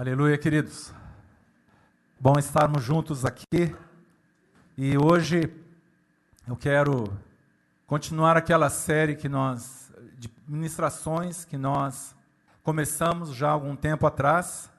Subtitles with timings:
[0.00, 0.94] Aleluia, queridos.
[2.18, 3.76] Bom estarmos juntos aqui.
[4.74, 5.54] E hoje
[6.48, 7.12] eu quero
[7.86, 12.16] continuar aquela série que nós de ministrações que nós
[12.62, 14.72] começamos já há algum tempo atrás,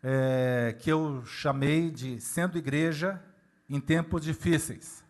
[0.00, 3.20] é, que eu chamei de sendo igreja
[3.68, 5.04] em tempos difíceis.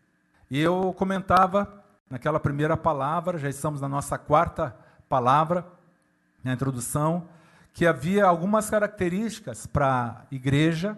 [0.50, 4.75] E eu comentava naquela primeira palavra, já estamos na nossa quarta
[5.11, 5.66] palavra,
[6.42, 7.28] na introdução,
[7.77, 10.97] que havia algumas características para a igreja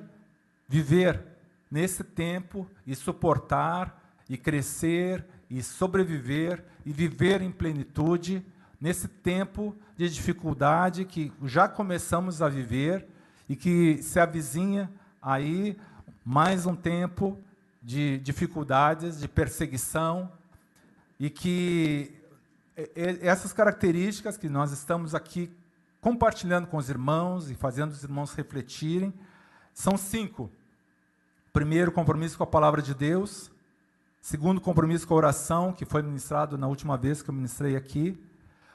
[0.68, 1.20] viver
[1.68, 8.46] nesse tempo e suportar e crescer e sobreviver e viver em plenitude
[8.80, 13.08] nesse tempo de dificuldade que já começamos a viver
[13.48, 14.88] e que se avizinha
[15.20, 15.76] aí
[16.24, 17.36] mais um tempo
[17.82, 20.30] de dificuldades, de perseguição
[21.18, 22.14] e que
[23.20, 25.50] essas características que nós estamos aqui
[26.00, 29.12] compartilhando com os irmãos e fazendo os irmãos refletirem.
[29.72, 30.50] São cinco.
[31.52, 33.50] Primeiro, compromisso com a palavra de Deus.
[34.20, 38.22] Segundo, compromisso com a oração, que foi ministrado na última vez que eu ministrei aqui.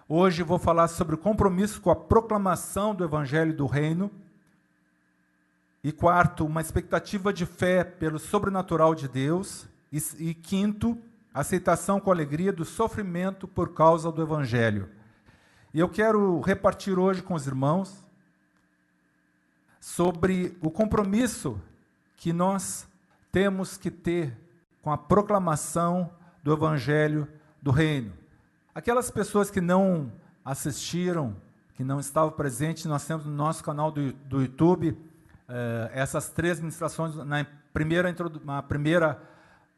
[0.07, 4.11] Hoje vou falar sobre o compromisso com a proclamação do Evangelho do Reino.
[5.83, 9.67] E quarto, uma expectativa de fé pelo sobrenatural de Deus.
[9.91, 10.97] E, e quinto,
[11.33, 14.89] aceitação com alegria do sofrimento por causa do Evangelho.
[15.73, 17.97] E eu quero repartir hoje com os irmãos
[19.81, 21.59] sobre o compromisso
[22.15, 22.87] que nós
[23.31, 24.37] temos que ter
[24.83, 26.11] com a proclamação
[26.43, 27.27] do Evangelho
[27.59, 28.13] do Reino.
[28.75, 30.11] Aquelas pessoas que não
[30.45, 31.35] assistiram,
[31.73, 34.95] que não estavam presentes, nós temos no nosso canal do, do YouTube
[35.49, 37.15] eh, essas três ministrações.
[37.15, 39.19] Na primeira, na primeira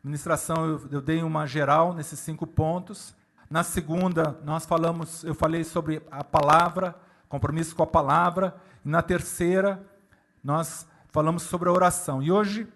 [0.04, 3.16] ministração eu, eu dei uma geral nesses cinco pontos.
[3.50, 6.96] Na segunda, nós falamos, eu falei sobre a palavra,
[7.30, 8.56] compromisso com a palavra.
[8.84, 9.86] E na terceira,
[10.44, 12.24] nós falamos sobre a oração.
[12.24, 12.68] E hoje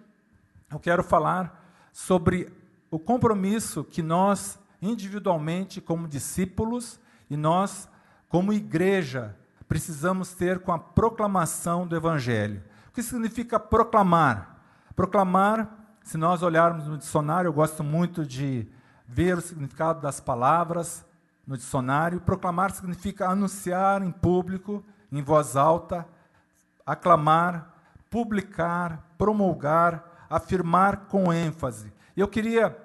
[0.72, 2.52] eu quero falar sobre
[2.92, 7.00] o compromisso que nós, individualmente, como discípulos,
[7.30, 7.90] e nós,
[8.28, 9.36] como igreja,
[9.68, 12.64] precisamos ter com a proclamação do Evangelho.
[12.90, 14.62] O que significa proclamar?
[14.96, 15.68] Proclamar,
[16.04, 18.68] se nós olharmos no dicionário, eu gosto muito de
[19.12, 21.04] ver o significado das palavras
[21.46, 22.22] no dicionário.
[22.22, 26.08] Proclamar significa anunciar em público, em voz alta,
[26.86, 27.76] aclamar,
[28.10, 31.92] publicar, promulgar, afirmar com ênfase.
[32.16, 32.78] Eu queria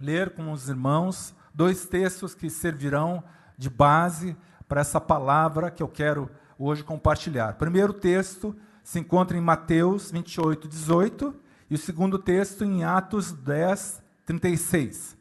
[0.00, 3.22] ler com os irmãos dois textos que servirão
[3.58, 4.36] de base
[4.68, 7.54] para essa palavra que eu quero hoje compartilhar.
[7.54, 11.34] O primeiro texto se encontra em Mateus 28, 18,
[11.68, 15.19] e o segundo texto em Atos 10, 36.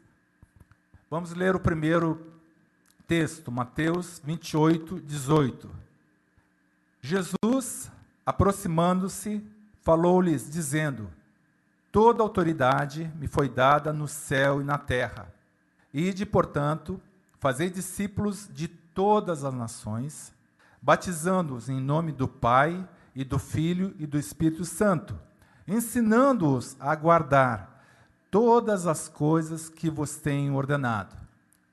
[1.09, 2.23] Vamos ler o primeiro
[3.07, 5.67] texto, Mateus 28, 18.
[7.01, 7.91] Jesus,
[8.23, 9.43] aproximando-se,
[9.81, 11.09] falou-lhes, dizendo:
[11.91, 15.33] Toda autoridade me foi dada no céu e na terra.
[15.91, 17.01] Ide, portanto,
[17.39, 20.31] fazei discípulos de todas as nações,
[20.79, 25.19] batizando-os em nome do Pai e do Filho e do Espírito Santo,
[25.67, 27.78] ensinando-os a guardar
[28.31, 31.15] todas as coisas que vos tenho ordenado.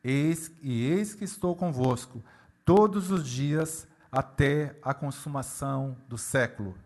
[0.03, 2.23] Eis, e eis que estou convosco
[2.65, 6.77] todos os dias até a consumação do século.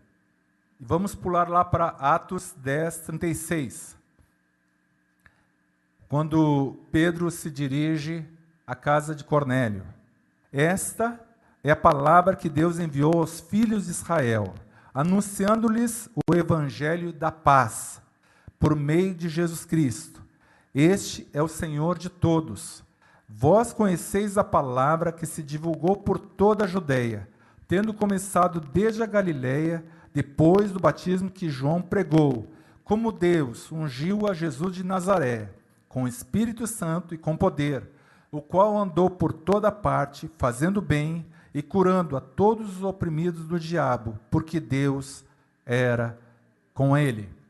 [0.79, 3.95] Vamos pular lá para Atos 10, 36.
[6.09, 8.25] Quando Pedro se dirige
[8.65, 9.85] à casa de Cornélio.
[10.51, 11.19] Esta
[11.63, 14.53] é a palavra que Deus enviou aos filhos de Israel,
[14.93, 18.01] anunciando-lhes o evangelho da paz
[18.61, 20.21] por meio de Jesus Cristo.
[20.73, 22.83] Este é o Senhor de todos.
[23.27, 27.27] Vós conheceis a palavra que se divulgou por toda a Judéia,
[27.67, 29.83] tendo começado desde a Galiléia,
[30.13, 32.45] depois do batismo que João pregou,
[32.83, 35.49] como Deus ungiu a Jesus de Nazaré,
[35.89, 37.89] com Espírito Santo e com poder,
[38.31, 43.59] o qual andou por toda parte, fazendo bem e curando a todos os oprimidos do
[43.59, 45.25] diabo, porque Deus
[45.65, 46.15] era
[46.75, 47.40] com ele.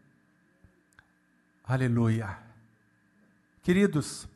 [1.72, 2.38] Aleluia.
[3.64, 4.28] Queridos,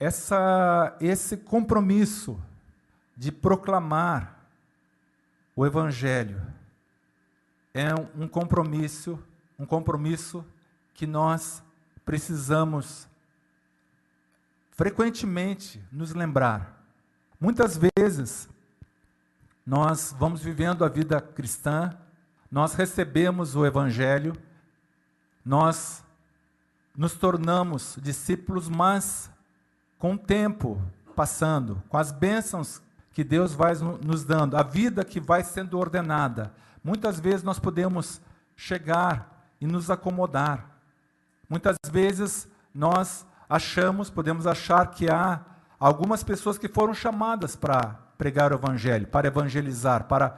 [0.00, 2.42] essa, esse compromisso
[3.16, 4.36] de proclamar
[5.54, 6.42] o Evangelho
[7.72, 9.16] é um compromisso,
[9.56, 10.44] um compromisso
[10.92, 11.62] que nós
[12.04, 13.06] precisamos
[14.72, 16.84] frequentemente nos lembrar.
[17.40, 18.48] Muitas vezes
[19.64, 21.96] nós vamos vivendo a vida cristã,
[22.50, 24.36] nós recebemos o Evangelho,
[25.46, 26.04] nós
[26.96, 29.30] nos tornamos discípulos, mas
[29.96, 30.82] com o tempo
[31.14, 32.82] passando, com as bênçãos
[33.12, 36.52] que Deus vai nos dando, a vida que vai sendo ordenada.
[36.82, 38.20] Muitas vezes nós podemos
[38.56, 40.68] chegar e nos acomodar.
[41.48, 45.40] Muitas vezes nós achamos, podemos achar que há
[45.78, 50.36] algumas pessoas que foram chamadas para pregar o evangelho, para evangelizar, para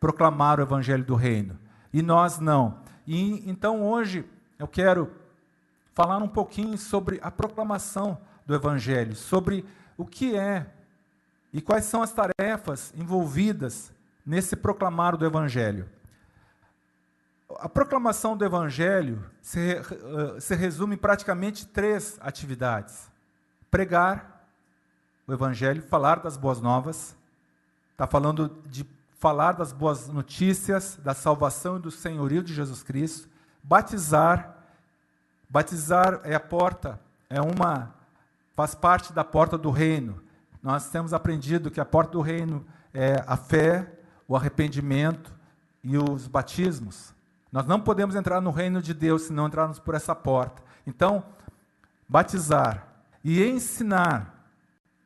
[0.00, 1.56] proclamar o evangelho do reino.
[1.92, 2.80] E nós não.
[3.06, 4.28] E então hoje
[4.58, 5.12] eu quero
[5.94, 9.64] falar um pouquinho sobre a proclamação do evangelho, sobre
[9.96, 10.66] o que é
[11.52, 13.92] e quais são as tarefas envolvidas
[14.24, 15.88] nesse proclamar do evangelho.
[17.60, 23.10] A proclamação do evangelho se, uh, se resume em praticamente três atividades:
[23.70, 24.46] pregar
[25.26, 27.16] o evangelho, falar das boas novas,
[27.92, 28.86] está falando de
[29.18, 33.28] falar das boas notícias, da salvação e do senhorio de Jesus Cristo,
[33.62, 34.56] batizar,
[35.48, 37.94] batizar é a porta, é uma
[38.54, 40.20] faz parte da porta do reino.
[40.62, 43.88] Nós temos aprendido que a porta do reino é a fé,
[44.26, 45.32] o arrependimento
[45.82, 47.14] e os batismos.
[47.52, 50.62] Nós não podemos entrar no reino de Deus se não entrarmos por essa porta.
[50.86, 51.22] Então,
[52.08, 52.86] batizar
[53.22, 54.44] e ensinar,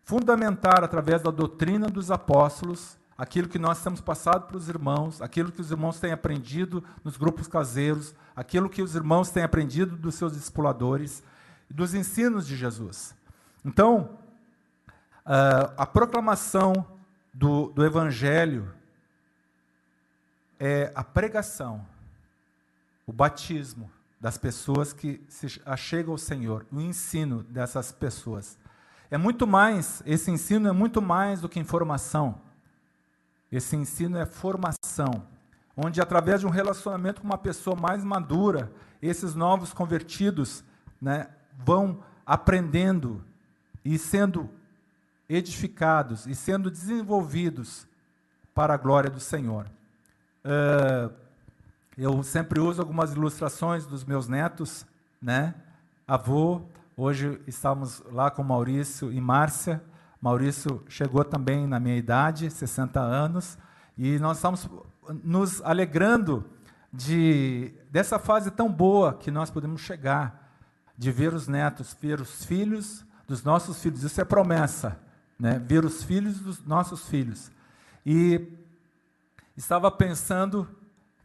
[0.05, 5.53] fundamentar através da doutrina dos apóstolos aquilo que nós temos passado para os irmãos, aquilo
[5.53, 10.15] que os irmãos têm aprendido nos grupos caseiros, aquilo que os irmãos têm aprendido dos
[10.15, 11.23] seus discipuladores
[11.69, 13.15] dos ensinos de Jesus.
[13.65, 14.19] Então,
[15.27, 16.87] uh, a proclamação
[17.33, 18.73] do, do Evangelho
[20.59, 21.85] é a pregação,
[23.07, 28.57] o batismo das pessoas que se achegam ao Senhor, o ensino dessas pessoas.
[29.11, 32.41] É muito mais, esse ensino é muito mais do que informação.
[33.53, 35.27] Esse ensino é formação,
[35.77, 38.73] onde através de um relacionamento com uma pessoa mais madura,
[39.03, 40.65] esses novos convertidos
[40.99, 41.29] né,
[41.63, 43.23] vão aprendendo
[43.85, 44.49] e sendo
[45.29, 47.87] edificados e sendo desenvolvidos
[48.55, 49.67] para a glória do Senhor.
[50.45, 51.13] Uh,
[51.97, 54.87] eu sempre uso algumas ilustrações dos meus netos,
[55.21, 55.55] né?
[56.09, 56.63] Avô,
[56.97, 59.83] hoje estamos lá com Maurício e Márcia,
[60.23, 63.59] Maurício chegou também na minha idade, 60 anos,
[63.99, 64.71] e nós estamos
[65.25, 66.45] nos alegrando
[66.93, 70.57] de dessa fase tão boa que nós podemos chegar,
[70.97, 74.05] de ver os netos, ver os filhos dos nossos filhos.
[74.05, 74.97] Isso é promessa,
[75.37, 75.59] né?
[75.59, 77.51] Ver os filhos dos nossos filhos.
[78.07, 78.47] E
[79.57, 80.69] estava pensando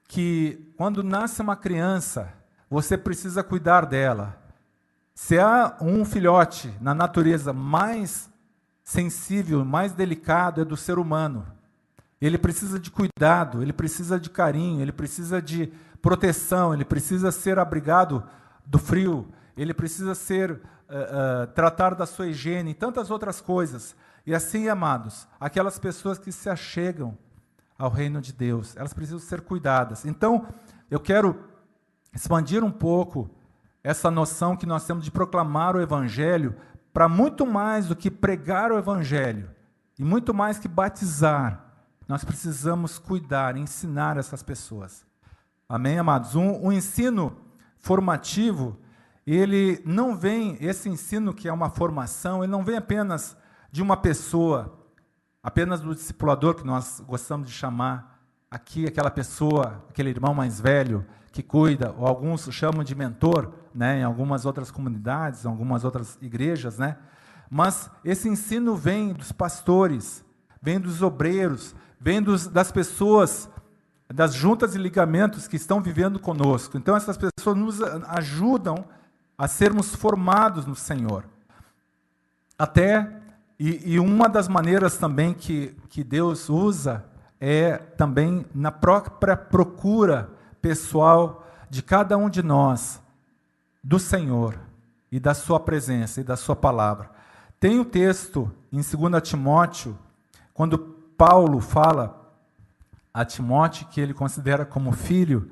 [0.08, 2.34] que quando nasce uma criança,
[2.68, 4.42] você precisa cuidar dela.
[5.14, 8.28] Se há um filhote na natureza mais
[8.88, 11.46] sensível, mais delicado é do ser humano.
[12.22, 17.60] Ele precisa de cuidado, ele precisa de carinho, ele precisa de proteção, ele precisa ser
[17.60, 18.24] abrigado
[18.66, 23.94] do frio, ele precisa ser uh, uh, tratado da sua higiene e tantas outras coisas.
[24.26, 27.18] E assim, amados, aquelas pessoas que se achegam
[27.78, 30.06] ao reino de Deus, elas precisam ser cuidadas.
[30.06, 30.48] Então,
[30.90, 31.44] eu quero
[32.14, 33.30] expandir um pouco
[33.84, 36.56] essa noção que nós temos de proclamar o evangelho
[36.98, 39.52] para muito mais do que pregar o Evangelho
[40.00, 41.64] e muito mais que batizar,
[42.08, 45.06] nós precisamos cuidar, ensinar essas pessoas.
[45.70, 46.34] Amém, amados?
[46.34, 47.38] Um, um ensino
[47.78, 48.80] formativo,
[49.28, 53.38] ele não vem, esse ensino que é uma formação, ele não vem apenas
[53.72, 54.84] de uma pessoa,
[55.44, 58.20] apenas do discipulador, que nós gostamos de chamar
[58.50, 64.00] aqui, aquela pessoa, aquele irmão mais velho, que cuida, ou alguns chamam de mentor, né,
[64.00, 66.98] em algumas outras comunidades, em algumas outras igrejas, né?
[67.48, 70.26] Mas esse ensino vem dos pastores,
[70.60, 73.48] vem dos obreiros, vem dos, das pessoas,
[74.12, 76.76] das juntas e ligamentos que estão vivendo conosco.
[76.76, 78.84] Então essas pessoas nos ajudam
[79.38, 81.26] a sermos formados no Senhor.
[82.58, 83.22] Até
[83.60, 87.06] e, e uma das maneiras também que, que Deus usa
[87.40, 93.02] é também na própria procura pessoal de cada um de nós,
[93.84, 94.60] do Senhor
[95.12, 97.12] e da Sua presença e da Sua palavra.
[97.60, 99.98] Tem um texto em 2 Timóteo,
[100.54, 102.36] quando Paulo fala
[103.14, 105.52] a Timóteo, que ele considera como filho,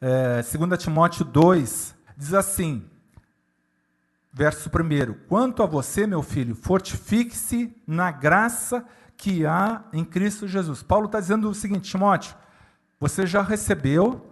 [0.00, 2.84] é, 2 Timóteo 2, diz assim,
[4.32, 8.84] verso 1: Quanto a você, meu filho, fortifique-se na graça
[9.16, 10.82] que há em Cristo Jesus.
[10.82, 12.36] Paulo está dizendo o seguinte, Timóteo,
[13.00, 14.28] você já recebeu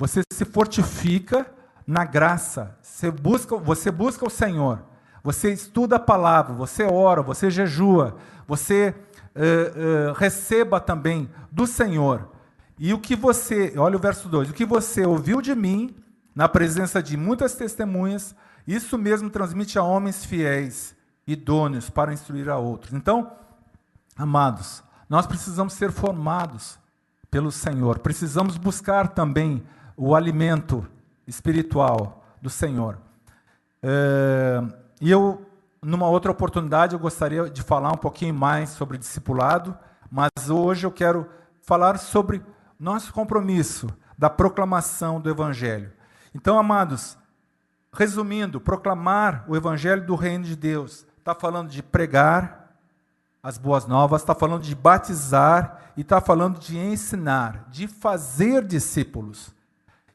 [0.00, 1.46] você se fortifica
[1.86, 2.76] na graça.
[2.82, 4.82] Você busca, você busca o Senhor.
[5.22, 8.94] Você estuda a palavra, você ora, você jejua, você
[9.36, 12.28] uh, uh, receba também do Senhor.
[12.78, 15.94] E o que você, olha o verso 2: o que você ouviu de mim,
[16.34, 18.34] na presença de muitas testemunhas,
[18.66, 20.96] isso mesmo transmite a homens fiéis,
[21.26, 22.94] idôneos para instruir a outros.
[22.94, 23.30] Então,
[24.16, 26.78] amados, nós precisamos ser formados
[27.30, 27.98] pelo Senhor.
[27.98, 29.62] Precisamos buscar também
[29.96, 30.86] o alimento
[31.30, 32.98] espiritual do Senhor.
[33.82, 34.60] É,
[35.00, 35.46] e eu,
[35.80, 39.76] numa outra oportunidade, eu gostaria de falar um pouquinho mais sobre discipulado,
[40.10, 41.26] mas hoje eu quero
[41.62, 42.42] falar sobre
[42.78, 45.92] nosso compromisso da proclamação do Evangelho.
[46.34, 47.16] Então, amados,
[47.92, 52.60] resumindo, proclamar o Evangelho do Reino de Deus está falando de pregar,
[53.42, 59.54] as boas novas, está falando de batizar e está falando de ensinar, de fazer discípulos.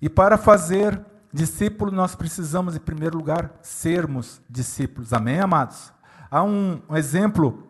[0.06, 5.12] E para fazer discípulo, nós precisamos, em primeiro lugar, sermos discípulos.
[5.12, 5.92] Amém, amados?
[6.30, 7.68] Há um, exemplo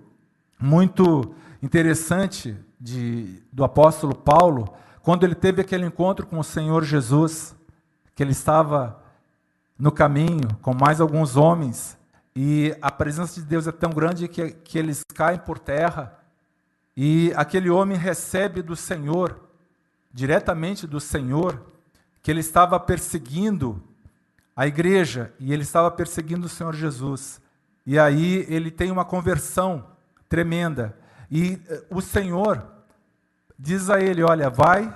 [0.60, 4.68] muito interessante de, do apóstolo Paulo,
[5.02, 7.56] quando ele teve aquele encontro com o Senhor Jesus,
[8.14, 9.02] que ele estava
[9.80, 11.98] no caminho com mais alguns homens
[12.36, 16.20] e a presença de Deus é tão grande que, que eles caem por terra.
[16.98, 19.40] E aquele homem recebe do Senhor,
[20.14, 21.74] diretamente do Senhor,
[22.26, 23.80] que ele estava perseguindo
[24.56, 27.40] a igreja e ele estava perseguindo o Senhor Jesus.
[27.86, 29.92] E aí ele tem uma conversão
[30.28, 30.98] tremenda.
[31.30, 32.66] E eh, o Senhor
[33.60, 34.92] diz a ele: Olha, vai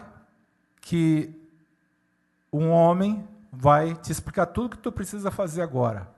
[0.82, 1.32] que
[2.52, 6.10] um homem vai te explicar tudo que tu precisa fazer agora.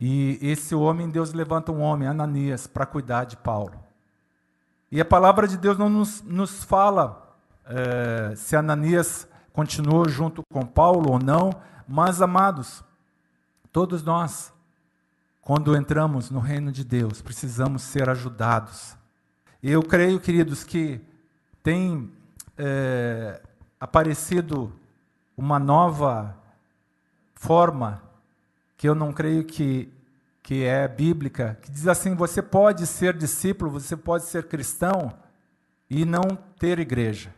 [0.00, 3.78] E esse homem, Deus levanta um homem, Ananias, para cuidar de Paulo.
[4.90, 7.36] E a palavra de Deus não nos, nos fala
[7.66, 11.50] é, se Ananias continuou junto com Paulo ou não,
[11.86, 12.82] mas, amados,
[13.70, 14.52] todos nós,
[15.40, 18.96] quando entramos no reino de Deus, precisamos ser ajudados.
[19.62, 21.00] Eu creio, queridos, que
[21.62, 22.12] tem
[22.58, 23.40] é,
[23.78, 24.72] aparecido
[25.36, 26.36] uma nova
[27.34, 28.02] forma
[28.76, 29.90] que eu não creio que
[30.42, 35.10] que é bíblica, que diz assim: você pode ser discípulo, você pode ser cristão
[35.88, 37.34] e não ter igreja.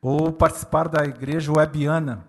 [0.00, 2.24] Ou participar da igreja webiana,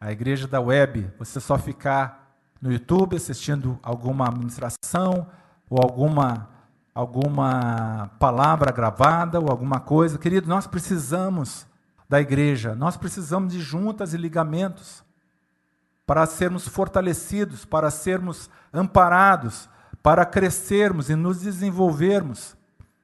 [0.00, 5.26] a igreja da web, você só ficar no YouTube assistindo alguma administração
[5.68, 6.48] ou alguma
[6.94, 10.18] alguma palavra gravada ou alguma coisa.
[10.18, 11.66] Querido, nós precisamos
[12.08, 15.04] da igreja, nós precisamos de juntas e ligamentos
[16.06, 19.68] para sermos fortalecidos, para sermos amparados,
[20.02, 22.56] para crescermos e nos desenvolvermos.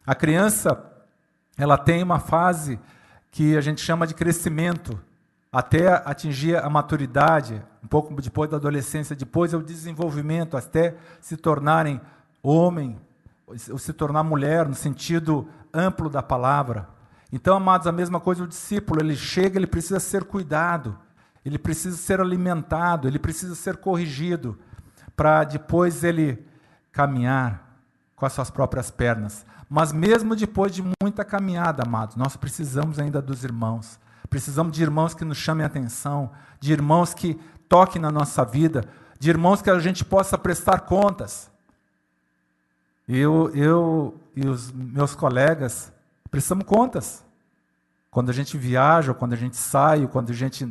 [0.06, 0.90] A criança,
[1.58, 2.80] ela tem uma fase
[3.32, 5.00] que a gente chama de crescimento,
[5.50, 11.36] até atingir a maturidade, um pouco depois da adolescência, depois é o desenvolvimento, até se
[11.36, 12.00] tornarem
[12.42, 13.00] homem,
[13.46, 16.88] ou se tornar mulher, no sentido amplo da palavra.
[17.32, 20.98] Então, amados, a mesma coisa o discípulo, ele chega, ele precisa ser cuidado,
[21.44, 24.58] ele precisa ser alimentado, ele precisa ser corrigido,
[25.16, 26.46] para depois ele
[26.92, 27.78] caminhar
[28.14, 29.46] com as suas próprias pernas.
[29.72, 33.98] Mas mesmo depois de muita caminhada, amados, nós precisamos ainda dos irmãos.
[34.28, 38.84] Precisamos de irmãos que nos chamem a atenção, de irmãos que toquem na nossa vida,
[39.18, 41.50] de irmãos que a gente possa prestar contas.
[43.08, 45.90] Eu, eu e os meus colegas
[46.30, 47.24] prestamos contas.
[48.10, 50.66] Quando a gente viaja, quando a gente sai, quando a gente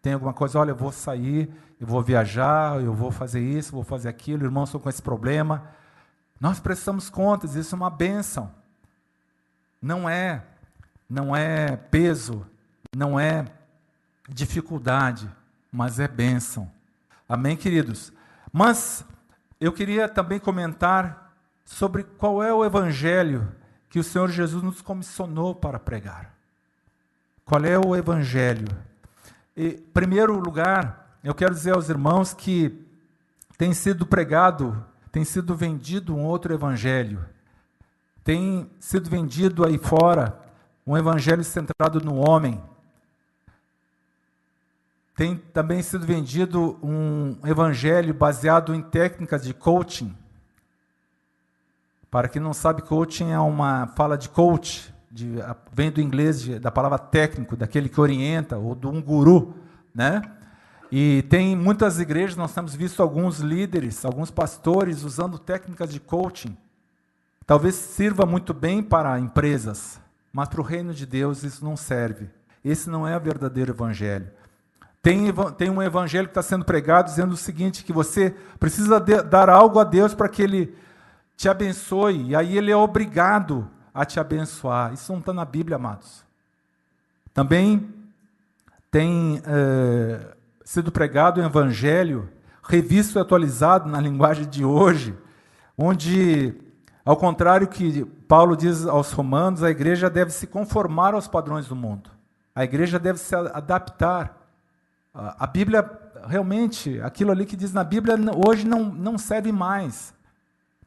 [0.00, 3.84] tem alguma coisa, olha, eu vou sair, eu vou viajar, eu vou fazer isso, vou
[3.84, 5.76] fazer aquilo, irmãos estão com esse problema.
[6.40, 8.52] Nós prestamos contas, isso é uma bênção.
[9.80, 10.42] Não é,
[11.08, 12.46] não é peso,
[12.94, 13.44] não é
[14.28, 15.30] dificuldade,
[15.72, 16.70] mas é bênção.
[17.28, 18.12] Amém, queridos?
[18.52, 19.04] Mas
[19.60, 21.32] eu queria também comentar
[21.64, 23.52] sobre qual é o evangelho
[23.88, 26.34] que o Senhor Jesus nos comissionou para pregar.
[27.44, 28.68] Qual é o evangelho?
[29.56, 32.86] Em primeiro lugar, eu quero dizer aos irmãos que
[33.56, 34.84] tem sido pregado,
[35.16, 37.24] tem sido vendido um outro evangelho.
[38.22, 40.38] Tem sido vendido aí fora
[40.86, 42.62] um evangelho centrado no homem.
[45.16, 50.14] Tem também sido vendido um evangelho baseado em técnicas de coaching.
[52.10, 55.36] Para quem não sabe, coaching é uma fala de coach, de,
[55.72, 59.54] vem do inglês de, da palavra técnico, daquele que orienta, ou de um guru,
[59.94, 60.20] né?
[60.90, 66.56] E tem muitas igrejas, nós temos visto alguns líderes, alguns pastores usando técnicas de coaching.
[67.46, 70.00] Talvez sirva muito bem para empresas,
[70.32, 72.28] mas para o reino de Deus isso não serve.
[72.64, 74.30] Esse não é o verdadeiro evangelho.
[75.00, 79.22] Tem, tem um evangelho que está sendo pregado dizendo o seguinte: que você precisa de,
[79.22, 80.76] dar algo a Deus para que Ele
[81.36, 84.92] te abençoe, e aí Ele é obrigado a te abençoar.
[84.92, 86.24] Isso não está na Bíblia, amados.
[87.32, 87.88] Também
[88.90, 90.35] tem é,
[90.66, 92.28] sido pregado o Evangelho,
[92.60, 95.16] revisto e atualizado na linguagem de hoje,
[95.78, 96.54] onde
[97.04, 101.76] Ao contrário que Paulo diz aos romanos, a igreja deve se conformar aos padrões do
[101.76, 102.10] mundo.
[102.52, 104.36] A igreja deve se adaptar.
[105.14, 105.88] A Bíblia,
[106.26, 110.12] realmente, aquilo ali que diz na Bíblia, hoje não, não serve mais.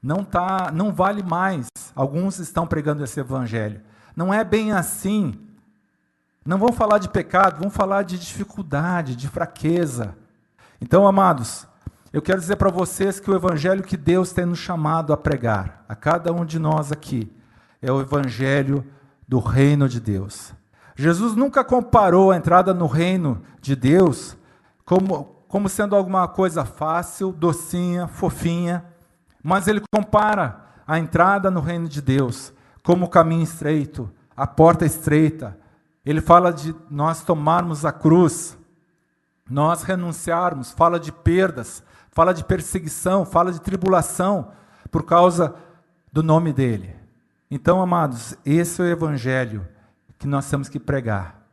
[0.04, 1.68] Não, tá, não vale mais.
[1.96, 3.80] Alguns estão pregando esse evangelho.
[4.14, 5.40] Não é bem assim.
[6.50, 10.16] Não vão falar de pecado, vão falar de dificuldade, de fraqueza.
[10.82, 11.68] Então, amados,
[12.12, 15.86] eu quero dizer para vocês que o evangelho que Deus tem nos chamado a pregar,
[15.88, 17.32] a cada um de nós aqui,
[17.80, 18.84] é o evangelho
[19.28, 20.52] do reino de Deus.
[20.96, 24.36] Jesus nunca comparou a entrada no reino de Deus
[24.84, 28.84] como, como sendo alguma coisa fácil, docinha, fofinha,
[29.44, 32.52] mas ele compara a entrada no reino de Deus
[32.84, 35.59] como o caminho estreito, a porta estreita.
[36.10, 38.58] Ele fala de nós tomarmos a cruz,
[39.48, 44.52] nós renunciarmos, fala de perdas, fala de perseguição, fala de tribulação
[44.90, 45.54] por causa
[46.12, 46.96] do nome dele.
[47.52, 49.68] Então, amados, esse é o evangelho
[50.18, 51.44] que nós temos que pregar.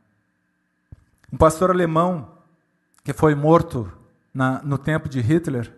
[1.31, 2.27] Um pastor alemão
[3.03, 3.93] que foi morto
[4.33, 5.71] na, no tempo de Hitler,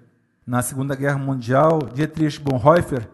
[0.47, 3.09] na Segunda Guerra Mundial, Dietrich Bonhoeffer,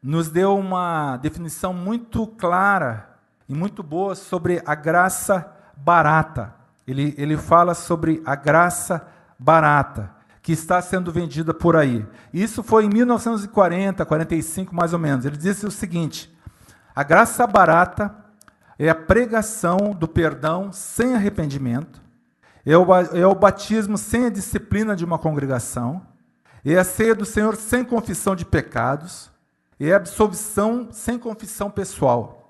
[0.00, 3.12] nos deu uma definição muito clara
[3.48, 6.54] e muito boa sobre a graça barata.
[6.86, 9.06] Ele, ele fala sobre a graça
[9.38, 10.10] barata
[10.42, 12.06] que está sendo vendida por aí.
[12.32, 15.24] Isso foi em 1940, 45 mais ou menos.
[15.24, 16.34] Ele disse o seguinte:
[16.94, 18.14] a graça barata
[18.78, 22.02] é a pregação do perdão sem arrependimento,
[22.64, 26.02] é o, é o batismo sem a disciplina de uma congregação,
[26.64, 29.30] é a ceia do Senhor sem confissão de pecados,
[29.80, 32.43] é a absolvição sem confissão pessoal.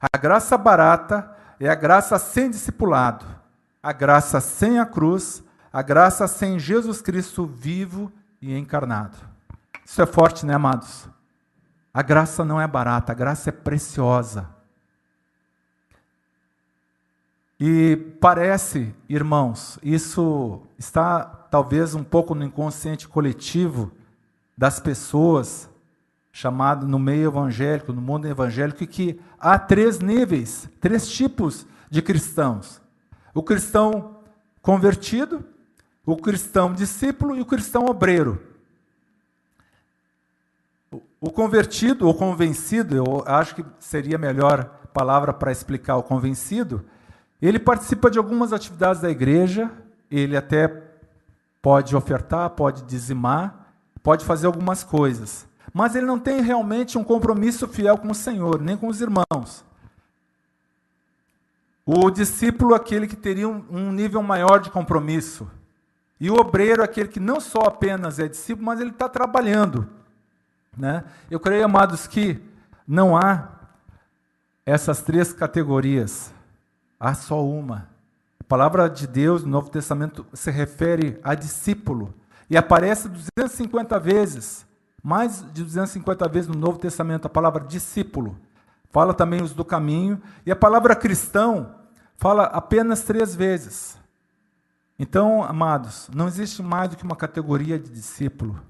[0.00, 3.26] A graça barata é a graça sem discipulado,
[3.82, 8.10] a graça sem a cruz, a graça sem Jesus Cristo vivo
[8.40, 9.16] e encarnado.
[9.84, 11.08] Isso é forte, né, amados?
[11.92, 14.48] A graça não é barata, a graça é preciosa.
[17.58, 23.92] E parece, irmãos, isso está talvez um pouco no inconsciente coletivo
[24.56, 25.69] das pessoas,
[26.32, 32.80] chamado no meio evangélico, no mundo evangélico, que há três níveis, três tipos de cristãos:
[33.34, 34.16] o cristão
[34.62, 35.44] convertido,
[36.04, 38.40] o cristão discípulo e o cristão obreiro.
[41.20, 46.84] O convertido ou convencido, eu acho que seria a melhor palavra para explicar o convencido,
[47.40, 49.70] ele participa de algumas atividades da igreja,
[50.10, 50.68] ele até
[51.62, 57.68] pode ofertar, pode dizimar, pode fazer algumas coisas, mas ele não tem realmente um compromisso
[57.68, 59.64] fiel com o Senhor, nem com os irmãos.
[61.84, 65.50] O discípulo, aquele que teria um nível maior de compromisso,
[66.20, 69.88] e o obreiro é aquele que não só apenas é discípulo, mas ele está trabalhando.
[70.76, 71.02] Né?
[71.30, 72.38] Eu creio, amados, que
[72.86, 73.48] não há
[74.66, 76.32] essas três categorias,
[76.98, 77.88] há só uma.
[78.38, 82.12] A palavra de Deus no Novo Testamento se refere a discípulo
[82.50, 84.66] e aparece 250 vezes,
[85.02, 88.36] mais de 250 vezes no Novo Testamento, a palavra discípulo.
[88.90, 91.74] Fala também os do caminho, e a palavra cristão
[92.16, 93.98] fala apenas três vezes.
[94.98, 98.60] Então, amados, não existe mais do que uma categoria de discípulo.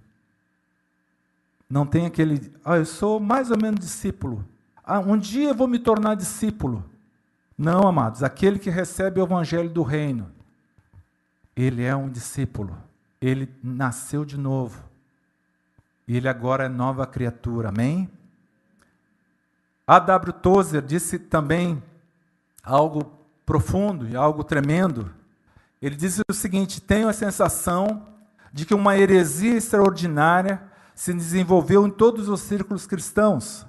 [1.69, 4.45] Não tem aquele, ah, eu sou mais ou menos discípulo.
[4.85, 6.85] Ah, um dia eu vou me tornar discípulo.
[7.57, 10.31] Não, amados, aquele que recebe o evangelho do reino,
[11.55, 12.77] ele é um discípulo.
[13.21, 14.90] Ele nasceu de novo.
[16.17, 17.69] Ele agora é nova criatura.
[17.69, 18.11] Amém?
[19.87, 20.33] A W.
[20.33, 21.83] Tozer disse também
[22.63, 23.13] algo
[23.45, 25.11] profundo e algo tremendo
[25.81, 28.07] ele diz o seguinte: tenho a sensação
[28.53, 30.63] de que uma heresia extraordinária
[30.95, 33.67] se desenvolveu em todos os círculos cristãos.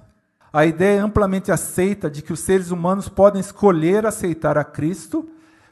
[0.52, 5.26] A ideia é amplamente aceita de que os seres humanos podem escolher aceitar a Cristo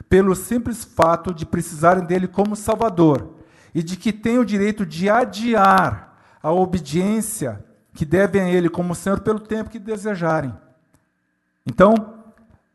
[0.09, 3.35] pelo simples fato de precisarem dele como Salvador
[3.75, 6.10] e de que têm o direito de adiar
[6.41, 10.53] a obediência que devem a ele como Senhor pelo tempo que desejarem.
[11.65, 12.23] Então,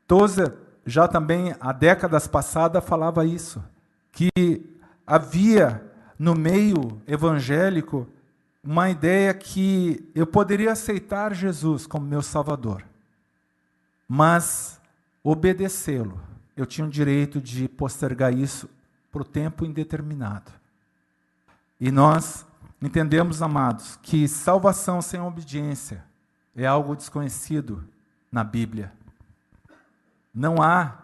[0.07, 3.63] Tozer já também há décadas passadas falava isso,
[4.13, 4.31] que
[5.07, 5.83] havia
[6.19, 8.07] no meio evangélico
[8.63, 12.85] uma ideia que eu poderia aceitar Jesus como meu Salvador,
[14.09, 14.81] mas
[15.23, 16.21] obedecê-lo,
[16.57, 18.69] eu tinha o direito de postergar isso
[19.11, 20.53] para o tempo indeterminado.
[21.81, 22.46] E nós
[22.81, 26.05] entendemos, amados, que salvação sem obediência
[26.55, 27.85] é algo desconhecido
[28.31, 28.93] na Bíblia.
[30.35, 30.97] Não há,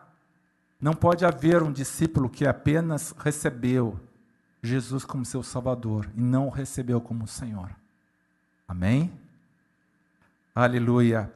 [0.80, 3.98] não pode haver um discípulo que apenas recebeu
[4.62, 7.70] Jesus como seu Salvador e não o recebeu como Senhor.
[8.68, 9.12] Amém?
[10.54, 11.32] Aleluia.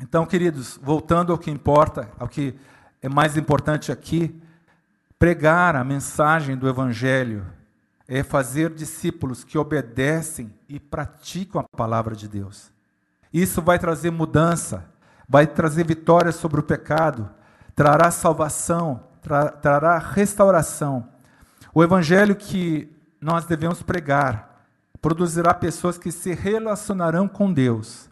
[0.00, 2.54] Então, queridos, voltando ao que importa, ao que
[3.00, 4.40] é mais importante aqui,
[5.18, 7.46] pregar a mensagem do Evangelho
[8.06, 12.70] é fazer discípulos que obedecem e praticam a palavra de Deus.
[13.32, 14.84] Isso vai trazer mudança,
[15.28, 17.28] vai trazer vitória sobre o pecado,
[17.74, 21.08] trará salvação, tra trará restauração.
[21.74, 22.88] O evangelho que
[23.20, 24.66] nós devemos pregar
[25.00, 28.08] produzirá pessoas que se relacionarão com Deus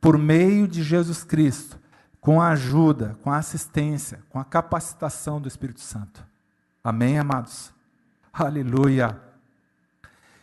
[0.00, 1.78] por meio de Jesus Cristo,
[2.20, 6.24] com a ajuda, com a assistência, com a capacitação do Espírito Santo.
[6.84, 7.72] Amém, amados?
[8.32, 9.25] Aleluia.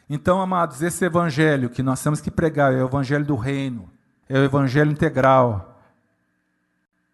[0.09, 3.89] Então, amados, esse evangelho que nós temos que pregar é o evangelho do reino,
[4.27, 5.79] é o evangelho integral,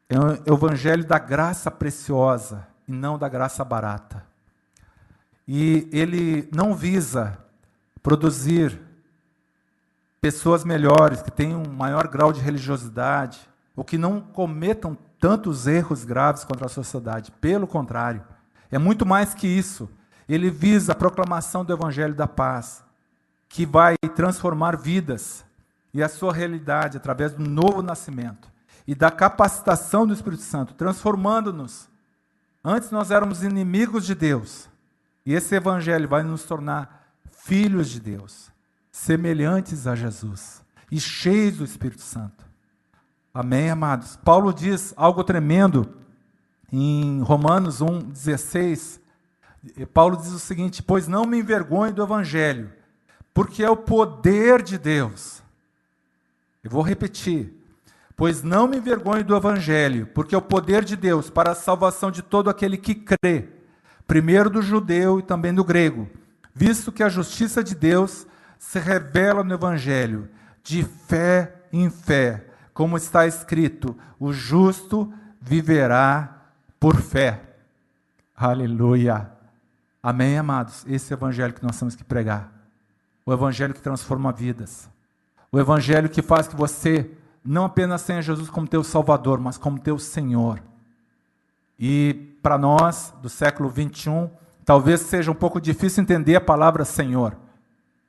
[0.09, 4.25] é o evangelho da graça preciosa e não da graça barata.
[5.47, 7.37] E ele não visa
[8.01, 8.79] produzir
[10.21, 13.39] pessoas melhores, que tenham um maior grau de religiosidade,
[13.75, 17.31] ou que não cometam tantos erros graves contra a sociedade.
[17.31, 18.23] Pelo contrário,
[18.71, 19.89] é muito mais que isso.
[20.29, 22.83] Ele visa a proclamação do evangelho da paz,
[23.49, 25.43] que vai transformar vidas
[25.91, 28.47] e a sua realidade através do novo nascimento
[28.87, 31.89] e da capacitação do Espírito Santo, transformando-nos.
[32.63, 34.69] Antes nós éramos inimigos de Deus,
[35.25, 38.51] e esse evangelho vai nos tornar filhos de Deus
[38.91, 42.45] semelhantes a Jesus e cheios do Espírito Santo.
[43.33, 44.15] Amém, amados?
[44.17, 45.95] Paulo diz algo tremendo
[46.71, 48.99] em Romanos 1,16.
[49.93, 52.71] Paulo diz o seguinte: Pois não me envergonho do Evangelho,
[53.33, 55.41] porque é o poder de Deus.
[56.63, 57.53] Eu vou repetir.
[58.15, 62.11] Pois não me envergonho do Evangelho, porque é o poder de Deus para a salvação
[62.11, 63.47] de todo aquele que crê,
[64.05, 66.05] primeiro do judeu e também do grego,
[66.53, 70.27] visto que a justiça de Deus se revela no Evangelho,
[70.61, 76.43] de fé em fé, como está escrito: o justo viverá
[76.77, 77.41] por fé.
[78.35, 79.38] Aleluia.
[80.01, 80.85] Amém, amados?
[80.87, 82.51] Esse é o Evangelho que nós temos que pregar.
[83.25, 84.89] O Evangelho que transforma vidas.
[85.51, 87.11] O Evangelho que faz que você
[87.43, 90.61] não apenas tenha Jesus como teu Salvador, mas como teu Senhor.
[91.77, 94.29] E para nós, do século 21,
[94.63, 97.35] talvez seja um pouco difícil entender a palavra Senhor.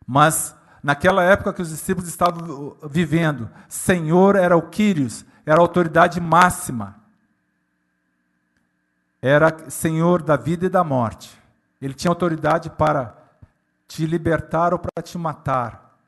[0.06, 6.20] Mas naquela época que os discípulos estavam vivendo, Senhor era o Quírios, era a autoridade
[6.20, 6.96] máxima.
[9.20, 11.39] Era Senhor da vida e da morte.
[11.80, 13.16] Ele tinha autoridade para
[13.88, 15.98] te libertar ou para te matar.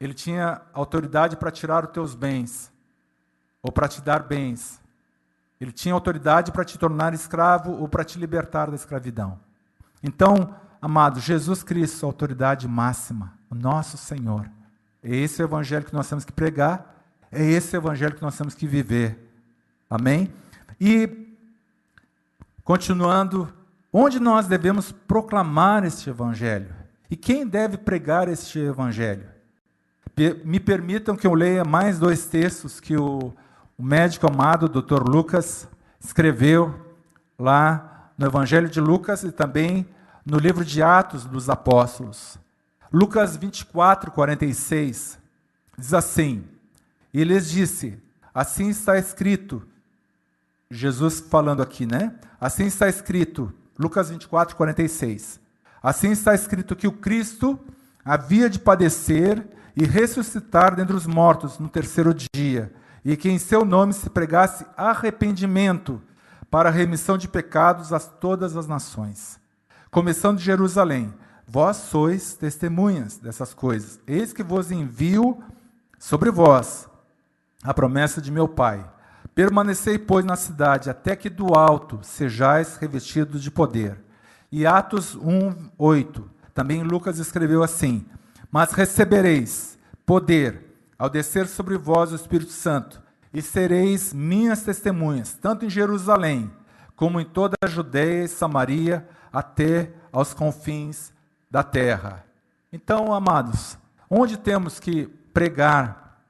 [0.00, 2.72] Ele tinha autoridade para tirar os teus bens
[3.62, 4.80] ou para te dar bens.
[5.60, 9.40] Ele tinha autoridade para te tornar escravo ou para te libertar da escravidão.
[10.02, 14.48] Então, amado, Jesus Cristo, autoridade máxima, o nosso Senhor.
[15.02, 16.94] É esse o evangelho que nós temos que pregar,
[17.30, 19.18] é esse o evangelho que nós temos que viver.
[19.90, 20.32] Amém?
[20.80, 21.36] E,
[22.62, 23.52] continuando,
[23.92, 26.74] onde nós devemos proclamar este evangelho?
[27.10, 29.26] E quem deve pregar este evangelho?
[30.44, 33.32] Me permitam que eu leia mais dois textos que o,
[33.78, 35.08] o médico amado, Dr.
[35.08, 35.68] Lucas,
[36.00, 36.74] escreveu
[37.38, 39.86] lá no Evangelho de Lucas e também
[40.26, 42.36] no livro de Atos dos Apóstolos.
[42.92, 45.18] Lucas 24, 46
[45.78, 46.44] diz assim:
[47.14, 47.96] E lhes disse:
[48.34, 49.62] Assim está escrito,
[50.70, 52.14] Jesus falando aqui, né?
[52.40, 55.40] Assim está escrito, Lucas 24, 46.
[55.82, 57.58] Assim está escrito que o Cristo
[58.04, 62.72] havia de padecer e ressuscitar dentre os mortos no terceiro dia,
[63.04, 66.02] e que em seu nome se pregasse arrependimento
[66.50, 69.38] para a remissão de pecados a todas as nações
[69.90, 71.12] começando de Jerusalém.
[71.46, 73.98] Vós sois testemunhas dessas coisas.
[74.06, 75.42] Eis que vos envio
[75.98, 76.88] sobre vós
[77.62, 78.88] a promessa de meu Pai.
[79.38, 83.96] Permanecei, pois, na cidade, até que do alto sejais revestidos de poder.
[84.50, 86.28] E Atos 1, 8.
[86.52, 88.04] Também Lucas escreveu assim:
[88.50, 93.00] Mas recebereis poder ao descer sobre vós o Espírito Santo,
[93.32, 96.50] e sereis minhas testemunhas, tanto em Jerusalém,
[96.96, 101.12] como em toda a Judéia e Samaria, até aos confins
[101.48, 102.24] da terra.
[102.72, 103.78] Então, amados,
[104.10, 106.24] onde temos que pregar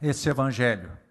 [0.00, 1.02] este evangelho?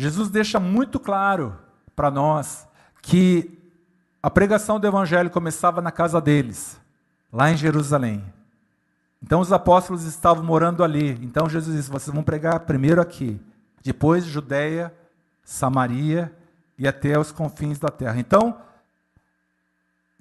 [0.00, 1.58] Jesus deixa muito claro
[1.94, 2.66] para nós
[3.02, 3.58] que
[4.22, 6.80] a pregação do evangelho começava na casa deles,
[7.30, 8.24] lá em Jerusalém.
[9.22, 11.10] Então os apóstolos estavam morando ali.
[11.22, 13.38] Então Jesus disse: vocês vão pregar primeiro aqui,
[13.82, 14.90] depois Judéia,
[15.44, 16.34] Samaria
[16.78, 18.18] e até os confins da terra.
[18.18, 18.58] Então,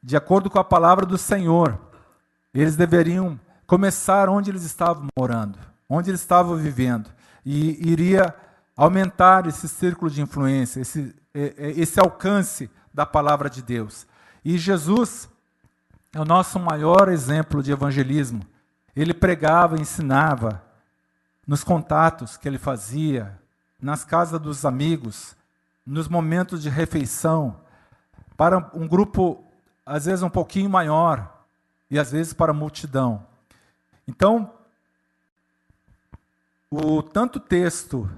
[0.04, 1.80] de acordo com a palavra do Senhor,
[2.54, 7.10] eles deveriam começar onde eles estavam morando, onde eles estavam vivendo.
[7.46, 8.36] e iria
[8.80, 14.08] aumentar esse círculo de influência, esse, esse alcance da palavra de Deus.
[14.44, 15.30] E Jesus
[16.13, 18.42] é o nosso maior exemplo de evangelismo.
[18.96, 20.63] Ele pregava, ensinava
[21.46, 23.38] nos contatos que ele fazia,
[23.82, 25.36] nas casas dos amigos,
[25.86, 27.60] nos momentos de refeição,
[28.38, 29.44] para um grupo,
[29.86, 31.44] às vezes, um pouquinho maior,
[31.92, 33.28] e às vezes para a multidão.
[34.08, 34.54] Então,
[36.72, 38.10] o tanto texto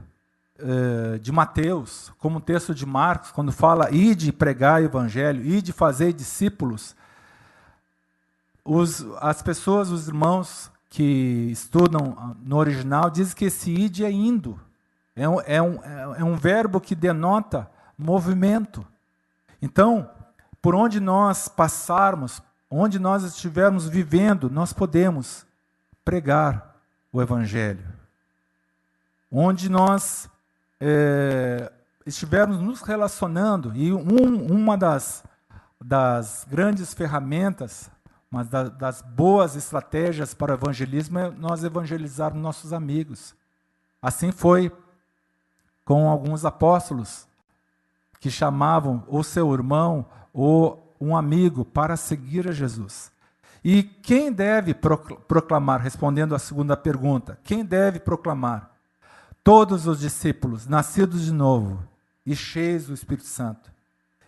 [0.62, 5.74] eh, de Mateus como o texto de Marcos, quando fala ide pregar o evangelho, ide
[5.74, 6.95] fazer discípulos,
[8.63, 14.60] os, as pessoas, os irmãos que estudam no original, dizem que esse ide é indo.
[15.15, 15.84] É um, é um,
[16.15, 18.86] é um verbo que denota movimento.
[19.62, 20.10] Então,
[20.62, 25.45] por onde nós passarmos, onde nós estivermos vivendo, nós podemos
[26.06, 26.76] pregar
[27.12, 27.84] o Evangelho.
[29.32, 30.30] Onde nós
[30.82, 31.72] é,
[32.06, 35.24] estivermos nos relacionando, e um, uma das,
[35.80, 37.89] das grandes ferramentas,
[38.50, 43.36] da, das boas estratégias para o evangelismo é nós evangelizarmos nossos amigos.
[44.02, 44.72] Assim foi
[45.86, 47.28] com alguns apóstolos
[48.20, 53.12] que chamavam o seu irmão ou um amigo para seguir a Jesus.
[53.63, 58.70] E quem deve proclamar, respondendo à segunda pergunta, quem deve proclamar?
[59.43, 61.84] Todos os discípulos, nascidos de novo
[62.25, 63.71] e cheios do Espírito Santo.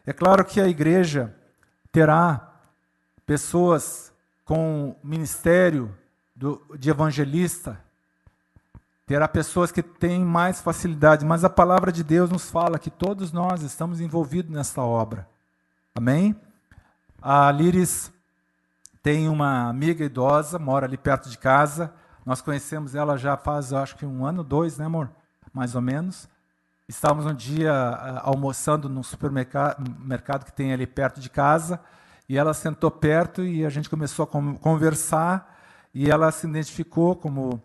[0.06, 1.36] É claro que a igreja
[1.92, 2.52] terá
[3.26, 4.12] pessoas
[4.44, 5.96] com ministério
[6.36, 7.80] do, de evangelista,
[9.06, 13.34] Terá pessoas que têm mais facilidade, mas a palavra de Deus nos fala que todos
[13.34, 15.28] nós estamos envolvidos nessa obra.
[15.94, 16.34] Amém?
[17.22, 18.12] A Liris
[19.02, 21.94] tem uma amiga idosa, mora ali perto de casa.
[22.26, 25.10] Nós conhecemos ela já faz, acho que um ano, dois, né, amor?
[25.54, 26.28] Mais ou menos.
[26.88, 31.80] Estávamos um dia uh, almoçando num supermercado que tem ali perto de casa,
[32.28, 35.58] e ela sentou perto e a gente começou a conversar,
[35.94, 37.62] e ela se identificou como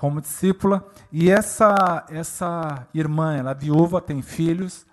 [0.00, 0.88] como discípula.
[1.12, 4.86] E essa, essa irmã, ela é viúva, tem filhos,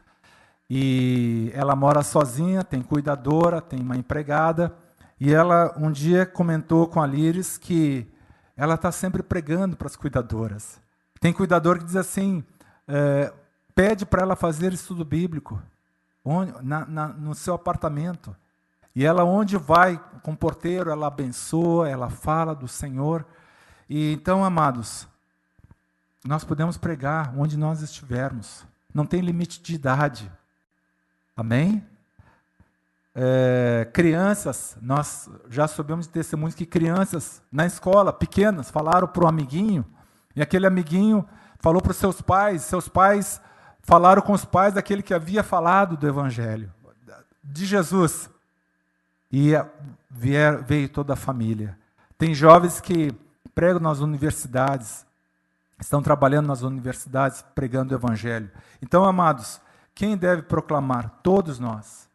[0.69, 4.75] e ela mora sozinha, tem cuidadora, tem uma empregada.
[5.17, 8.05] E ela um dia comentou com a Liris que
[8.57, 10.81] ela está sempre pregando para as cuidadoras.
[11.21, 12.43] Tem cuidador que diz assim:
[12.87, 13.31] é,
[13.75, 15.61] pede para ela fazer estudo bíblico
[16.25, 18.35] onde, na, na, no seu apartamento.
[18.95, 23.23] E ela, onde vai com o porteiro, ela abençoa, ela fala do Senhor.
[23.87, 25.07] E então, amados,
[26.25, 28.65] nós podemos pregar onde nós estivermos.
[28.91, 30.31] Não tem limite de idade.
[31.35, 31.85] Amém?
[33.19, 39.27] É, crianças, nós já soubemos de testemunhos que crianças na escola, pequenas, falaram para o
[39.27, 39.83] amiguinho,
[40.35, 41.27] e aquele amiguinho
[41.59, 43.41] falou para os seus pais, seus pais
[43.81, 46.71] falaram com os pais daquele que havia falado do Evangelho,
[47.43, 48.29] de Jesus.
[49.31, 49.53] E
[50.11, 51.75] vier, veio toda a família.
[52.19, 53.11] Tem jovens que
[53.55, 55.07] pregam nas universidades,
[55.81, 58.51] estão trabalhando nas universidades pregando o evangelho.
[58.79, 59.59] Então, amados,
[59.95, 61.19] quem deve proclamar?
[61.23, 62.06] Todos nós.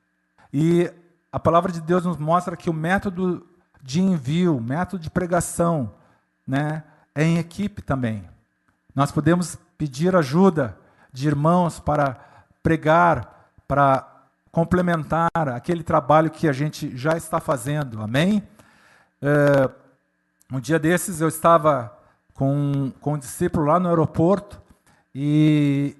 [0.52, 0.92] E
[1.32, 3.46] a palavra de Deus nos mostra que o método
[3.82, 5.92] de envio, método de pregação,
[6.46, 6.84] né,
[7.14, 8.28] é em equipe também.
[8.94, 10.76] Nós podemos pedir ajuda
[11.12, 12.16] de irmãos para
[12.62, 14.06] pregar, para
[14.50, 18.02] complementar aquele trabalho que a gente já está fazendo.
[18.02, 18.42] Amém?
[19.20, 19.70] É,
[20.52, 21.96] um dia desses eu estava
[22.34, 24.60] com, com um discípulo lá no aeroporto
[25.14, 25.96] e,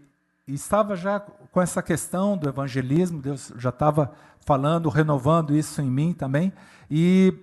[0.47, 4.13] e estava já com essa questão do evangelismo, Deus já estava
[4.45, 6.53] falando, renovando isso em mim também.
[6.91, 7.35] E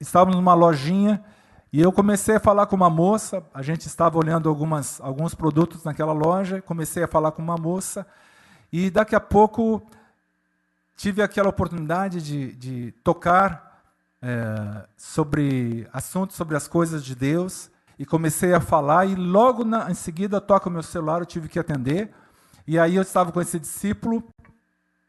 [0.00, 1.22] estávamos numa lojinha
[1.72, 5.84] e eu comecei a falar com uma moça, a gente estava olhando algumas, alguns produtos
[5.84, 8.06] naquela loja, comecei a falar com uma moça,
[8.72, 9.82] e daqui a pouco
[10.96, 13.82] tive aquela oportunidade de, de tocar
[14.22, 19.90] é, sobre assuntos sobre as coisas de Deus e comecei a falar e logo na,
[19.90, 22.10] em seguida toca o meu celular, eu tive que atender.
[22.66, 24.22] E aí eu estava com esse discípulo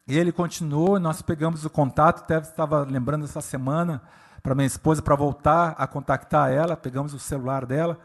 [0.09, 4.01] e ele continuou, nós pegamos o contato, até estava lembrando essa semana
[4.41, 7.95] para minha esposa para voltar a contactar ela, pegamos o celular dela.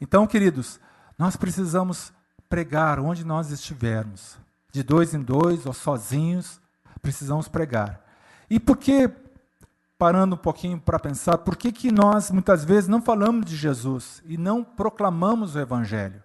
[0.00, 0.80] Então, queridos,
[1.16, 2.12] nós precisamos
[2.48, 4.36] pregar onde nós estivermos,
[4.72, 6.60] de dois em dois ou sozinhos,
[7.00, 8.00] precisamos pregar.
[8.50, 9.08] E por que
[9.96, 14.20] parando um pouquinho para pensar, por que, que nós muitas vezes não falamos de Jesus
[14.26, 16.24] e não proclamamos o Evangelho?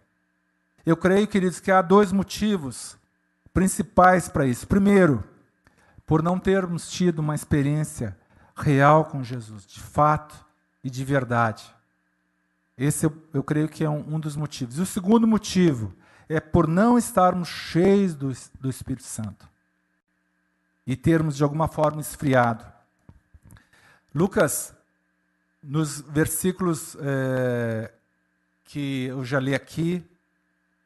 [0.84, 2.98] Eu creio, queridos, que há dois motivos
[3.58, 4.68] principais para isso.
[4.68, 5.24] Primeiro,
[6.06, 8.16] por não termos tido uma experiência
[8.56, 10.46] real com Jesus, de fato
[10.84, 11.66] e de verdade.
[12.78, 14.78] Esse eu, eu creio que é um, um, dos motivos.
[14.78, 15.92] E o segundo motivo
[16.30, 19.50] é por não estarmos cheios do, do Espírito Santo
[20.86, 22.64] e termos de alguma forma esfriado.
[24.14, 24.72] Lucas,
[25.64, 27.92] nos versículos é,
[28.66, 30.06] que eu já li aqui,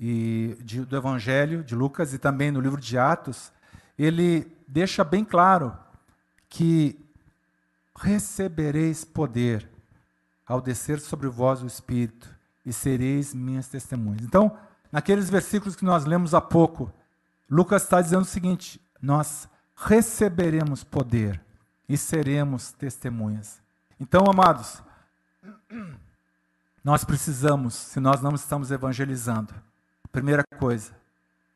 [0.03, 3.53] e de, do Evangelho de Lucas e também no livro de Atos,
[3.99, 5.77] ele deixa bem claro
[6.49, 6.99] que
[7.95, 9.69] recebereis poder
[10.43, 12.27] ao descer sobre vós o Espírito
[12.65, 14.23] e sereis minhas testemunhas.
[14.23, 14.57] Então,
[14.91, 16.91] naqueles versículos que nós lemos há pouco,
[17.47, 21.39] Lucas está dizendo o seguinte: nós receberemos poder
[21.87, 23.61] e seremos testemunhas.
[23.99, 24.81] Então, amados,
[26.83, 29.53] nós precisamos, se nós não estamos evangelizando,
[30.11, 30.91] Primeira coisa,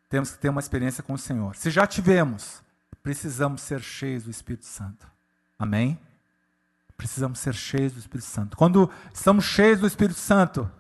[0.10, 1.56] temos que ter uma experiência com o Senhor.
[1.56, 2.64] Se já tivemos,
[3.04, 5.06] precisamos ser cheios do Espírito Santo.
[5.60, 6.00] Amém?
[6.96, 8.56] Precisamos ser cheios do Espírito Santo.
[8.56, 10.72] Quando estamos cheios do Espírito Santo,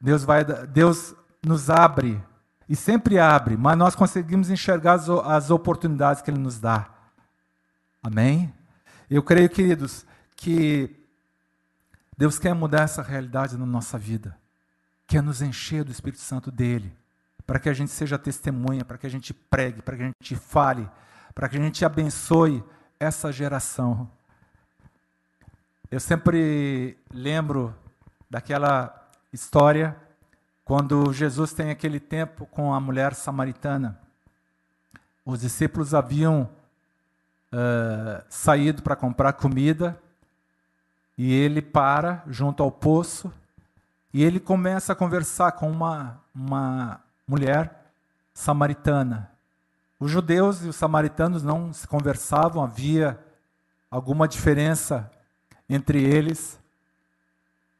[0.00, 1.14] Deus vai, Deus
[1.44, 2.22] nos abre
[2.66, 6.88] e sempre abre, mas nós conseguimos enxergar as, as oportunidades que Ele nos dá.
[8.02, 8.54] Amém?
[9.10, 10.96] Eu creio, queridos, que
[12.16, 14.40] Deus quer mudar essa realidade na nossa vida
[15.10, 16.96] quer nos encher do Espírito Santo dele,
[17.44, 20.36] para que a gente seja testemunha, para que a gente pregue, para que a gente
[20.36, 20.88] fale,
[21.34, 22.62] para que a gente abençoe
[23.00, 24.08] essa geração.
[25.90, 27.74] Eu sempre lembro
[28.30, 29.96] daquela história
[30.64, 33.98] quando Jesus tem aquele tempo com a mulher samaritana.
[35.26, 36.48] Os discípulos haviam
[37.52, 40.00] uh, saído para comprar comida
[41.18, 43.32] e ele para junto ao poço
[44.12, 47.92] e ele começa a conversar com uma, uma mulher
[48.34, 49.30] samaritana.
[49.98, 53.22] Os judeus e os samaritanos não se conversavam, havia
[53.90, 55.10] alguma diferença
[55.68, 56.58] entre eles,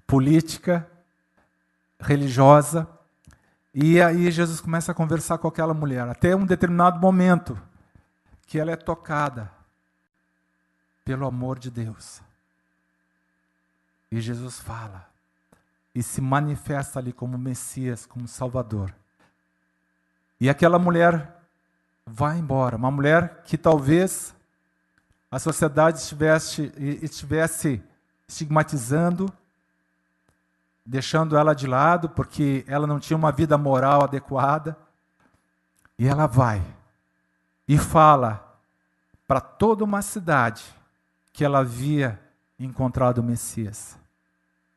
[0.07, 0.89] política,
[1.99, 2.87] religiosa.
[3.75, 7.61] E aí Jesus começa a conversar com aquela mulher, até um determinado momento
[8.47, 9.51] que ela é tocada
[11.05, 12.21] pelo amor de Deus.
[14.11, 15.10] E Jesus fala:
[15.95, 18.95] e se manifesta ali como Messias, como Salvador.
[20.41, 21.37] E aquela mulher
[22.07, 24.35] vai embora, uma mulher que talvez
[25.31, 26.73] a sociedade estivesse,
[27.03, 27.83] estivesse
[28.27, 29.33] estigmatizando,
[30.85, 34.77] deixando ela de lado, porque ela não tinha uma vida moral adequada.
[35.99, 36.63] E ela vai
[37.69, 38.59] e fala
[39.29, 40.65] para toda uma cidade
[41.33, 42.19] que ela havia
[42.59, 44.00] encontrado o Messias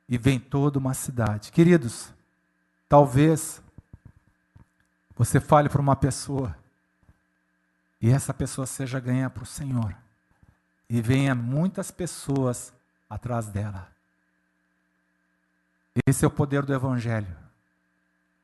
[0.07, 1.51] e vem toda uma cidade.
[1.51, 2.13] Queridos,
[2.87, 3.61] talvez
[5.15, 6.55] você fale para uma pessoa
[8.01, 9.95] e essa pessoa seja ganha para o Senhor
[10.89, 12.73] e venha muitas pessoas
[13.09, 13.87] atrás dela.
[16.05, 17.35] Esse é o poder do Evangelho.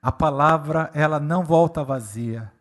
[0.01, 2.51] A palavra, ela não volta vazia.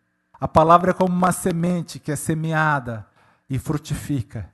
[0.40, 3.06] A palavra é como uma semente que é semeada
[3.48, 4.50] e frutifica.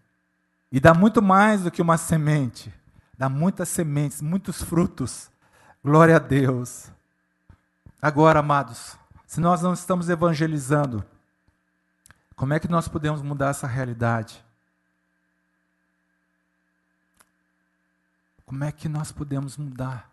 [0.70, 2.72] E dá muito mais do que uma semente
[3.16, 5.30] dá muitas sementes, muitos frutos.
[5.82, 6.90] Glória a Deus.
[8.00, 8.96] Agora, amados,
[9.26, 11.04] se nós não estamos evangelizando,
[12.36, 14.44] como é que nós podemos mudar essa realidade?
[18.44, 20.10] Como é que nós podemos mudar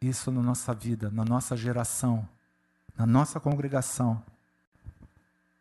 [0.00, 2.28] isso na nossa vida, na nossa geração,
[2.96, 4.22] na nossa congregação?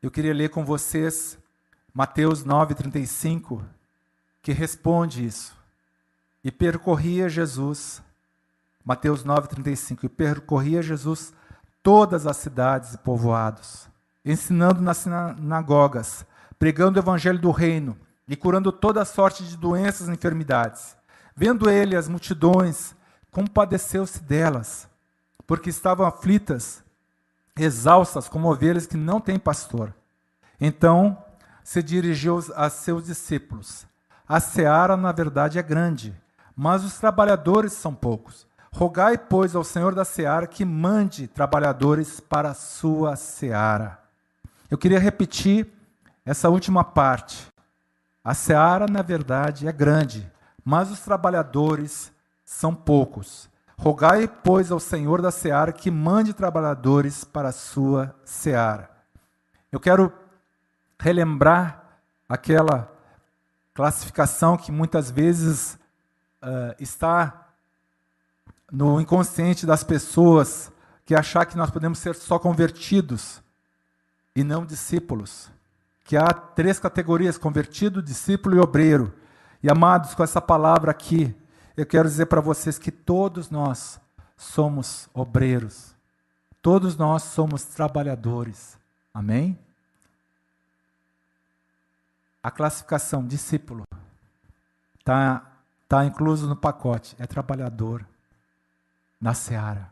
[0.02, 1.38] Eu queria ler com vocês
[1.94, 3.64] Mateus 9:35,
[4.42, 5.61] que responde isso.
[6.44, 8.02] E percorria Jesus,
[8.84, 11.34] Mateus 9,35, e percorria Jesus
[11.84, 13.88] todas as cidades e povoados,
[14.26, 16.26] ensinando nas sinagogas,
[16.58, 20.96] pregando o evangelho do reino e curando toda sorte de doenças e enfermidades.
[21.36, 22.96] Vendo ele as multidões,
[23.32, 24.88] compadeceu-se delas,
[25.48, 26.84] porque estavam aflitas,
[27.56, 29.94] exaustas como ovelhas que não têm pastor.
[30.60, 31.18] Então
[31.64, 33.86] se dirigiu a seus discípulos:
[34.28, 36.16] A seara, na verdade, é grande,
[36.62, 38.46] mas os trabalhadores são poucos.
[38.72, 44.00] Rogai, pois, ao Senhor da seara que mande trabalhadores para a sua seara.
[44.70, 45.68] Eu queria repetir
[46.24, 47.48] essa última parte.
[48.24, 50.32] A seara, na verdade, é grande,
[50.64, 52.14] mas os trabalhadores
[52.46, 53.50] são poucos.
[53.76, 58.88] Rogai, pois, ao Senhor da seara que mande trabalhadores para a sua seara.
[59.72, 60.14] Eu quero
[61.00, 61.84] relembrar
[62.30, 62.88] aquela
[63.74, 65.81] classificação que muitas vezes
[66.42, 67.48] uh, está
[68.72, 70.72] no inconsciente das pessoas
[71.06, 73.42] que achar que nós podemos ser só convertidos
[74.36, 75.50] e não discípulos.
[76.06, 79.14] Que há três categorias: convertido, discípulo e obreiro.
[79.62, 81.36] E amados, com essa palavra aqui,
[81.76, 84.00] eu quero dizer para vocês que todos nós
[84.38, 85.94] somos obreiros.
[86.62, 88.78] Todos nós somos trabalhadores.
[89.14, 89.58] Amém?
[92.42, 93.84] A classificação discípulo
[95.00, 95.51] está
[95.92, 97.18] tá incluso no pacote.
[97.20, 98.08] É trabalhador
[99.20, 99.92] na seara.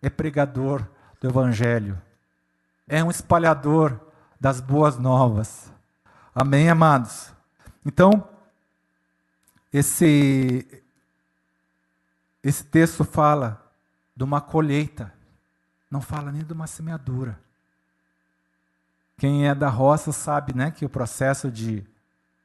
[0.00, 0.88] É pregador
[1.20, 2.00] do evangelho.
[2.88, 4.00] É um espalhador
[4.40, 5.70] das boas novas.
[6.34, 7.30] Amém, amados?
[7.84, 8.26] Então,
[9.70, 10.82] esse,
[12.42, 13.70] esse texto fala
[14.16, 15.12] de uma colheita,
[15.90, 17.38] não fala nem de uma semeadura.
[19.18, 21.86] Quem é da roça sabe né, que o processo de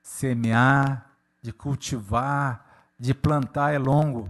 [0.03, 1.09] semear,
[1.41, 2.68] de cultivar,
[2.99, 4.29] de plantar é longo,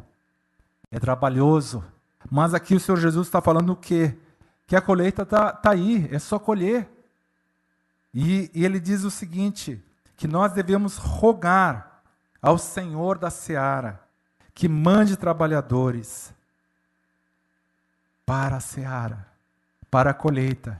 [0.91, 1.83] é trabalhoso.
[2.29, 4.15] Mas aqui o Senhor Jesus está falando o quê?
[4.67, 6.87] Que a colheita está tá aí, é só colher.
[8.13, 9.83] E, e ele diz o seguinte:
[10.15, 12.01] que nós devemos rogar
[12.41, 14.07] ao Senhor da seara
[14.53, 16.33] que mande trabalhadores
[18.25, 19.25] para a seara,
[19.89, 20.79] para a colheita.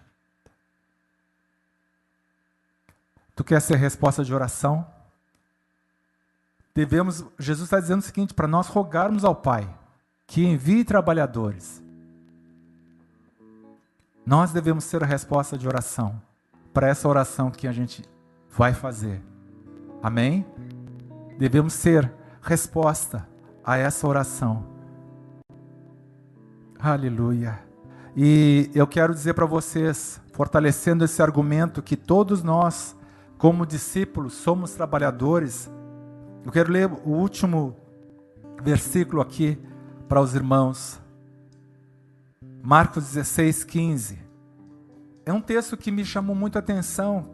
[3.34, 4.86] Tu quer ser resposta de oração?
[6.74, 9.70] Devemos, Jesus está dizendo o seguinte, para nós rogarmos ao Pai
[10.26, 11.84] que envie trabalhadores.
[14.26, 16.22] Nós devemos ser a resposta de oração
[16.74, 18.04] para essa oração que a gente
[18.50, 19.22] vai fazer.
[20.04, 20.46] Amém?
[21.40, 22.12] devemos ser
[22.42, 23.26] resposta
[23.64, 24.66] a essa oração.
[26.78, 27.58] Aleluia.
[28.16, 32.94] E eu quero dizer para vocês, fortalecendo esse argumento, que todos nós,
[33.38, 35.72] como discípulos, somos trabalhadores.
[36.46, 37.76] Eu quero ler o último
[38.64, 39.58] versículo aqui
[40.08, 41.00] para os irmãos.
[42.62, 44.20] Marcos 16, 15.
[45.26, 47.30] É um texto que me chamou muito a atenção,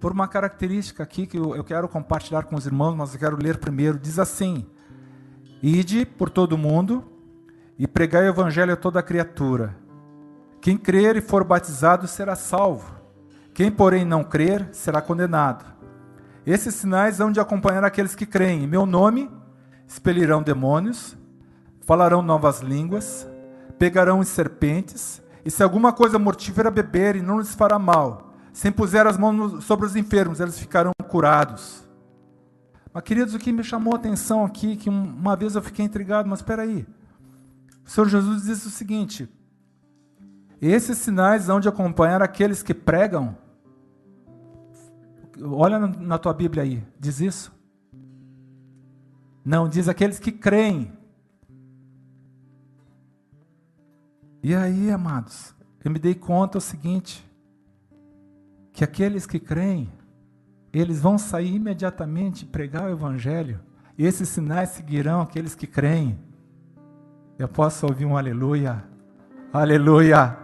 [0.00, 3.58] por uma característica aqui que eu quero compartilhar com os irmãos, mas eu quero ler
[3.58, 3.98] primeiro.
[3.98, 4.66] Diz assim:
[5.62, 7.04] Ide por todo o mundo
[7.78, 9.76] e pregai o evangelho a toda criatura.
[10.60, 12.92] Quem crer e for batizado será salvo.
[13.54, 15.71] Quem, porém, não crer será condenado.
[16.46, 18.64] Esses sinais hão de acompanhar aqueles que creem.
[18.64, 19.30] Em meu nome
[19.86, 21.16] expelirão demônios,
[21.82, 23.26] falarão novas línguas,
[23.78, 29.16] pegarão serpentes, e se alguma coisa mortífera beberem, não lhes fará mal se impuser as
[29.16, 31.82] mãos sobre os enfermos, eles ficarão curados.
[32.92, 36.28] Mas, queridos, o que me chamou a atenção aqui, que uma vez eu fiquei intrigado,
[36.28, 36.86] mas espera aí.
[37.84, 39.28] O Senhor Jesus diz o seguinte:
[40.60, 43.36] esses sinais hão de acompanhar aqueles que pregam.
[45.40, 47.52] Olha na tua Bíblia aí, diz isso?
[49.44, 50.92] Não, diz aqueles que creem.
[54.42, 55.54] E aí, amados,
[55.84, 57.24] eu me dei conta o seguinte:
[58.72, 59.90] que aqueles que creem,
[60.72, 63.60] eles vão sair imediatamente pregar o evangelho.
[63.96, 66.18] E esses sinais seguirão aqueles que creem.
[67.38, 68.84] Eu posso ouvir um aleluia.
[69.52, 70.38] Aleluia.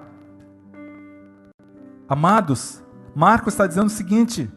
[2.09, 2.83] Amados,
[3.15, 4.51] Marcos está dizendo o seguinte: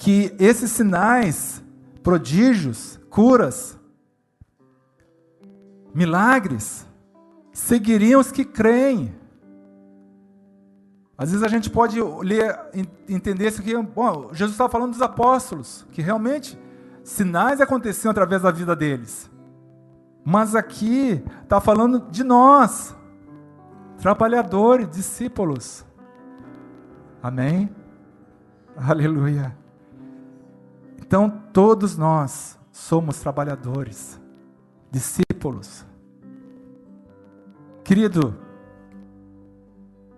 [0.00, 1.62] que esses sinais,
[2.02, 3.78] prodígios, curas,
[5.94, 6.86] milagres,
[7.52, 9.14] seguiriam os que creem.
[11.18, 12.58] Às vezes a gente pode ler,
[13.06, 13.76] entender isso aqui.
[13.76, 16.58] Bom, Jesus estava falando dos apóstolos, que realmente
[17.04, 19.30] sinais aconteciam através da vida deles.
[20.24, 22.96] Mas aqui está falando de nós,
[23.98, 25.84] trabalhadores, discípulos.
[27.22, 27.68] Amém?
[28.74, 29.59] Aleluia.
[31.10, 34.20] Então, todos nós somos trabalhadores,
[34.92, 35.84] discípulos.
[37.82, 38.36] Querido,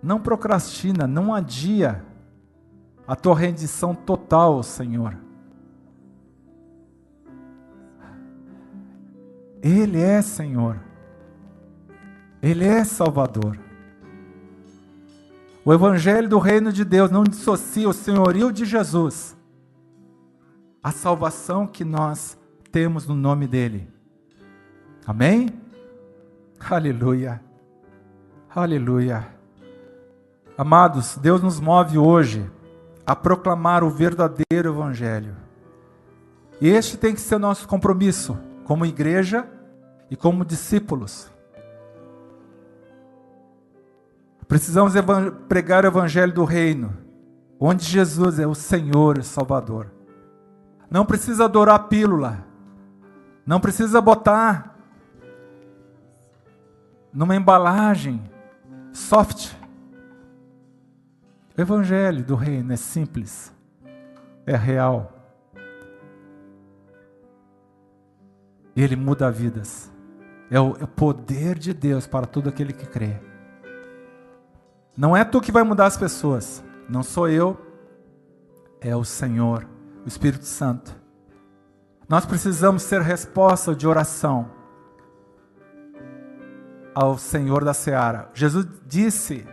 [0.03, 2.05] não procrastina, não adia
[3.07, 5.17] a tua rendição total, Senhor.
[9.63, 10.79] Ele é Senhor.
[12.39, 13.57] Ele é Salvador.
[15.65, 19.35] O Evangelho do Reino de Deus não dissocia o senhorio de Jesus,
[20.83, 22.37] a salvação que nós
[22.71, 23.87] temos no nome dEle.
[25.07, 25.49] Amém?
[26.59, 27.41] Aleluia.
[28.53, 29.27] Aleluia.
[30.57, 32.49] Amados, Deus nos move hoje
[33.05, 35.35] a proclamar o verdadeiro Evangelho.
[36.59, 39.47] E este tem que ser o nosso compromisso como igreja
[40.11, 41.31] e como discípulos.
[44.47, 44.93] Precisamos
[45.47, 46.93] pregar o Evangelho do Reino,
[47.59, 50.02] onde Jesus é o Senhor e Salvador.
[50.93, 52.45] Não precisa adorar pílula,
[53.45, 54.77] não precisa botar
[57.11, 58.23] numa embalagem
[58.93, 59.53] soft
[61.55, 63.53] o evangelho do reino é simples,
[64.43, 65.11] é real.
[68.75, 69.91] Ele muda vidas.
[70.49, 73.21] É o, é o poder de Deus para todo aquele que crê.
[74.97, 76.63] Não é tu que vai mudar as pessoas.
[76.89, 77.55] Não sou eu.
[78.81, 79.67] É o Senhor,
[80.03, 80.95] o Espírito Santo.
[82.07, 84.51] Nós precisamos ser resposta de oração
[86.93, 88.29] ao Senhor da seara.
[88.33, 89.47] Jesus disse,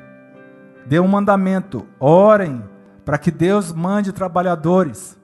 [0.86, 2.62] deu um mandamento: orem
[3.04, 5.18] para que Deus mande trabalhadores.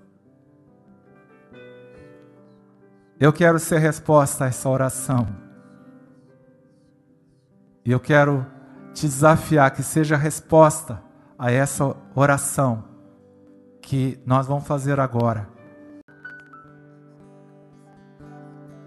[3.18, 5.27] Eu quero ser resposta a essa oração.
[7.85, 8.47] E eu quero
[8.93, 11.03] te desafiar que seja resposta
[11.39, 12.95] a essa oração
[13.87, 15.49] que nós vamos fazer agora.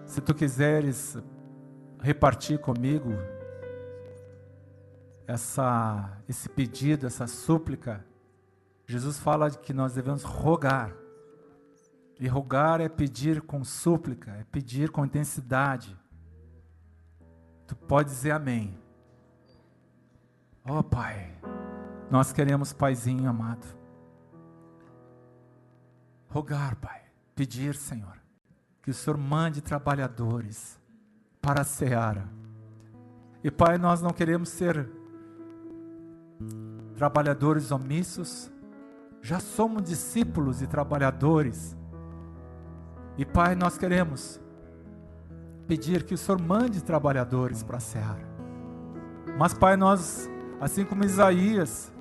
[0.06, 1.18] Se tu quiseres
[2.02, 3.12] repartir comigo
[5.26, 8.06] essa, esse pedido, essa súplica,
[8.86, 10.93] Jesus fala que nós devemos rogar.
[12.20, 15.97] E rogar é pedir com súplica, é pedir com intensidade.
[17.66, 18.78] Tu pode dizer amém.
[20.70, 21.34] Oh Pai,
[22.12, 23.79] nós queremos Paizinho amado.
[26.30, 27.02] Rogar, Pai,
[27.36, 28.18] pedir, Senhor,
[28.82, 30.80] que o Senhor mande trabalhadores
[31.42, 32.30] para a seara.
[33.44, 34.90] E Pai, nós não queremos ser
[36.96, 38.52] trabalhadores omissos,
[39.22, 41.78] já somos discípulos e trabalhadores
[43.20, 44.40] e Pai, nós queremos
[45.68, 48.26] pedir que o Senhor mande trabalhadores para a seara.
[49.38, 50.30] Mas, Pai, nós,
[50.62, 51.92] assim como Isaías,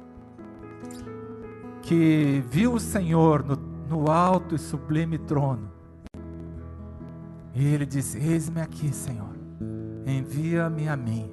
[1.83, 3.57] que viu o Senhor no,
[3.89, 5.71] no alto e sublime trono,
[7.55, 9.35] e ele disse: Eis-me aqui, Senhor,
[10.07, 11.33] envia-me a mim.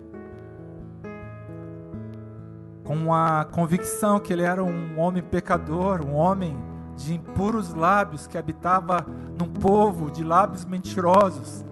[2.84, 6.58] Com a convicção que ele era um homem pecador, um homem
[6.96, 9.06] de impuros lábios que habitava
[9.38, 11.66] num povo de lábios mentirosos.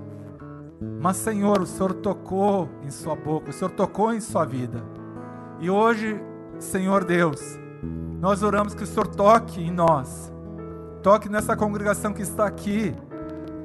[0.99, 4.83] Mas, Senhor, o Senhor tocou em sua boca, o Senhor tocou em sua vida.
[5.59, 6.19] E hoje,
[6.59, 7.59] Senhor Deus,
[8.19, 10.32] nós oramos que o Senhor toque em nós,
[11.03, 12.95] toque nessa congregação que está aqui,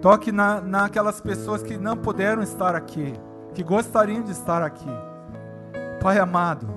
[0.02, 3.14] toque na, naquelas pessoas que não puderam estar aqui,
[3.54, 4.90] que gostariam de estar aqui.
[6.02, 6.68] Pai amado,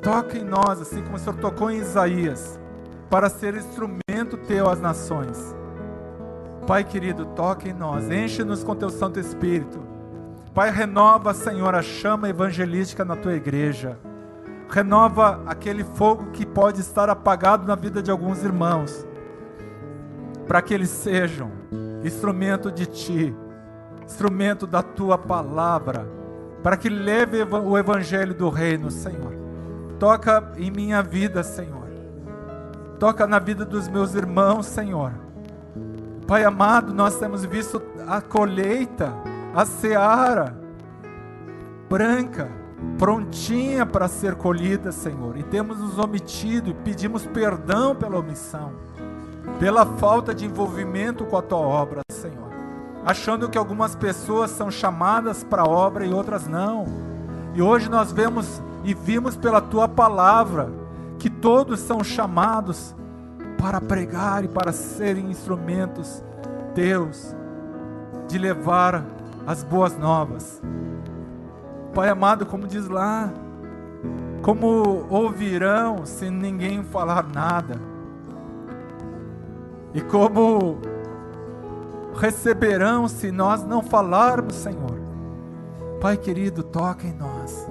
[0.00, 2.58] toque em nós, assim como o Senhor tocou em Isaías
[3.10, 5.56] para ser instrumento teu às nações.
[6.68, 9.80] Pai querido, toque em nós, enche-nos com teu Santo Espírito.
[10.54, 13.98] Pai, renova, Senhor, a chama evangelística na tua igreja.
[14.68, 19.04] Renova aquele fogo que pode estar apagado na vida de alguns irmãos,
[20.50, 21.48] para que eles sejam
[22.04, 23.32] instrumento de ti,
[24.04, 26.04] instrumento da tua palavra,
[26.60, 29.32] para que leve o evangelho do reino, Senhor.
[29.96, 31.80] Toca em minha vida, Senhor
[33.00, 35.14] Toca na vida dos meus irmãos, Senhor.
[36.26, 39.14] Pai amado, nós temos visto a colheita,
[39.54, 40.54] a seara
[41.88, 42.46] branca,
[42.98, 45.34] prontinha para ser colhida, Senhor.
[45.38, 48.72] E temos nos omitido e pedimos perdão pela omissão,
[49.60, 52.48] pela falta de envolvimento com a tua obra, Senhor.
[53.04, 56.86] Achando que algumas pessoas são chamadas para a obra e outras não.
[57.54, 60.72] E hoje nós vemos e vimos pela tua palavra
[61.18, 62.94] que todos são chamados
[63.58, 66.24] para pregar e para serem instrumentos
[66.74, 67.36] teus
[68.28, 69.04] de levar
[69.46, 70.62] as boas novas.
[71.94, 73.30] Pai amado, como diz lá,
[74.40, 77.89] como ouvirão sem ninguém falar nada,
[79.94, 80.78] e como
[82.14, 85.00] receberão se nós não falarmos, Senhor.
[86.00, 87.66] Pai querido, toca em nós,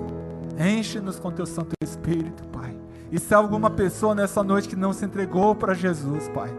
[0.60, 2.76] enche-nos com teu Santo Espírito, Pai.
[3.12, 6.52] E se há alguma pessoa nessa noite que não se entregou para Jesus, Pai,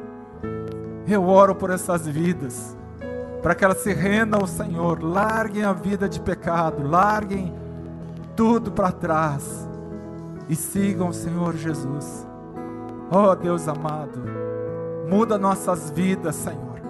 [1.06, 2.76] eu oro por essas vidas,
[3.42, 7.54] para que elas se rendam ao Senhor, larguem a vida de pecado, larguem
[8.36, 9.68] tudo para trás
[10.48, 12.26] e sigam o Senhor Jesus.
[13.10, 14.22] Oh Deus amado,
[15.10, 16.80] muda nossas vidas, Senhor.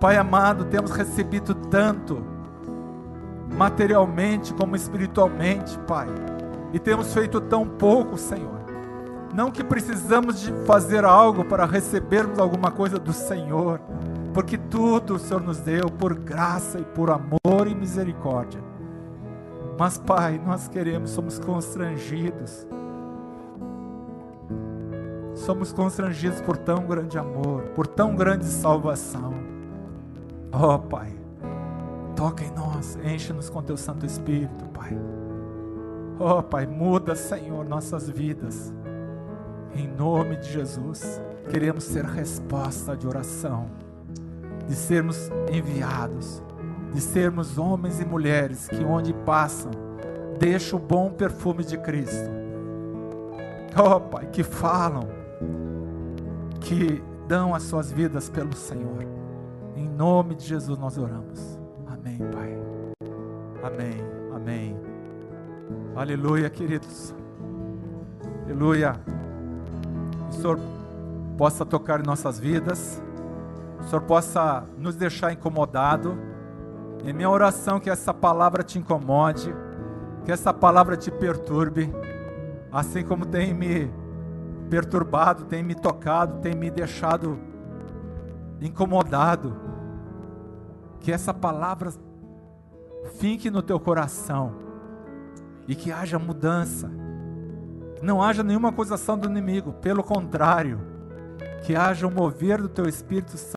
[0.00, 2.20] Pai amado, temos recebido tanto,
[3.56, 6.08] materialmente como espiritualmente, Pai,
[6.72, 8.56] e temos feito tão pouco, Senhor.
[9.32, 13.80] Não que precisamos de fazer algo para recebermos alguma coisa do Senhor,
[14.34, 18.60] porque tudo o Senhor nos deu por graça e por amor e misericórdia.
[19.78, 22.66] Mas, Pai, nós queremos, somos constrangidos.
[25.36, 29.32] Somos constrangidos por tão grande amor, por tão grande salvação.
[30.52, 31.14] Oh, Pai,
[32.16, 34.90] toca em nós, enche-nos com teu Santo Espírito, Pai.
[36.18, 38.74] Oh, Pai, muda, Senhor, nossas vidas.
[39.72, 43.66] Em nome de Jesus, queremos ser resposta de oração,
[44.66, 46.42] de sermos enviados
[46.96, 49.70] de sermos homens e mulheres que onde passam
[50.38, 52.30] deixam o bom perfume de Cristo.
[53.78, 55.06] Oh, Pai, que falam,
[56.60, 59.04] que dão as suas vidas pelo Senhor.
[59.74, 61.58] Em nome de Jesus nós oramos.
[61.86, 62.58] Amém, Pai.
[63.62, 64.16] Amém.
[64.34, 64.76] Amém.
[65.94, 67.14] Aleluia, queridos.
[68.44, 68.94] Aleluia.
[70.30, 70.58] Que o Senhor
[71.36, 73.02] possa tocar em nossas vidas.
[73.80, 76.16] O Senhor possa nos deixar incomodado.
[77.04, 79.54] Em minha oração que essa palavra te incomode,
[80.24, 81.92] que essa palavra te perturbe,
[82.72, 83.90] assim como tem me
[84.68, 87.38] perturbado, tem me tocado, tem me deixado
[88.60, 89.56] incomodado.
[91.00, 91.92] Que essa palavra
[93.18, 94.54] finque no teu coração
[95.68, 96.90] e que haja mudança.
[98.02, 100.80] Não haja nenhuma acusação do inimigo, pelo contrário,
[101.62, 103.46] que haja um mover do teu Espírito Santo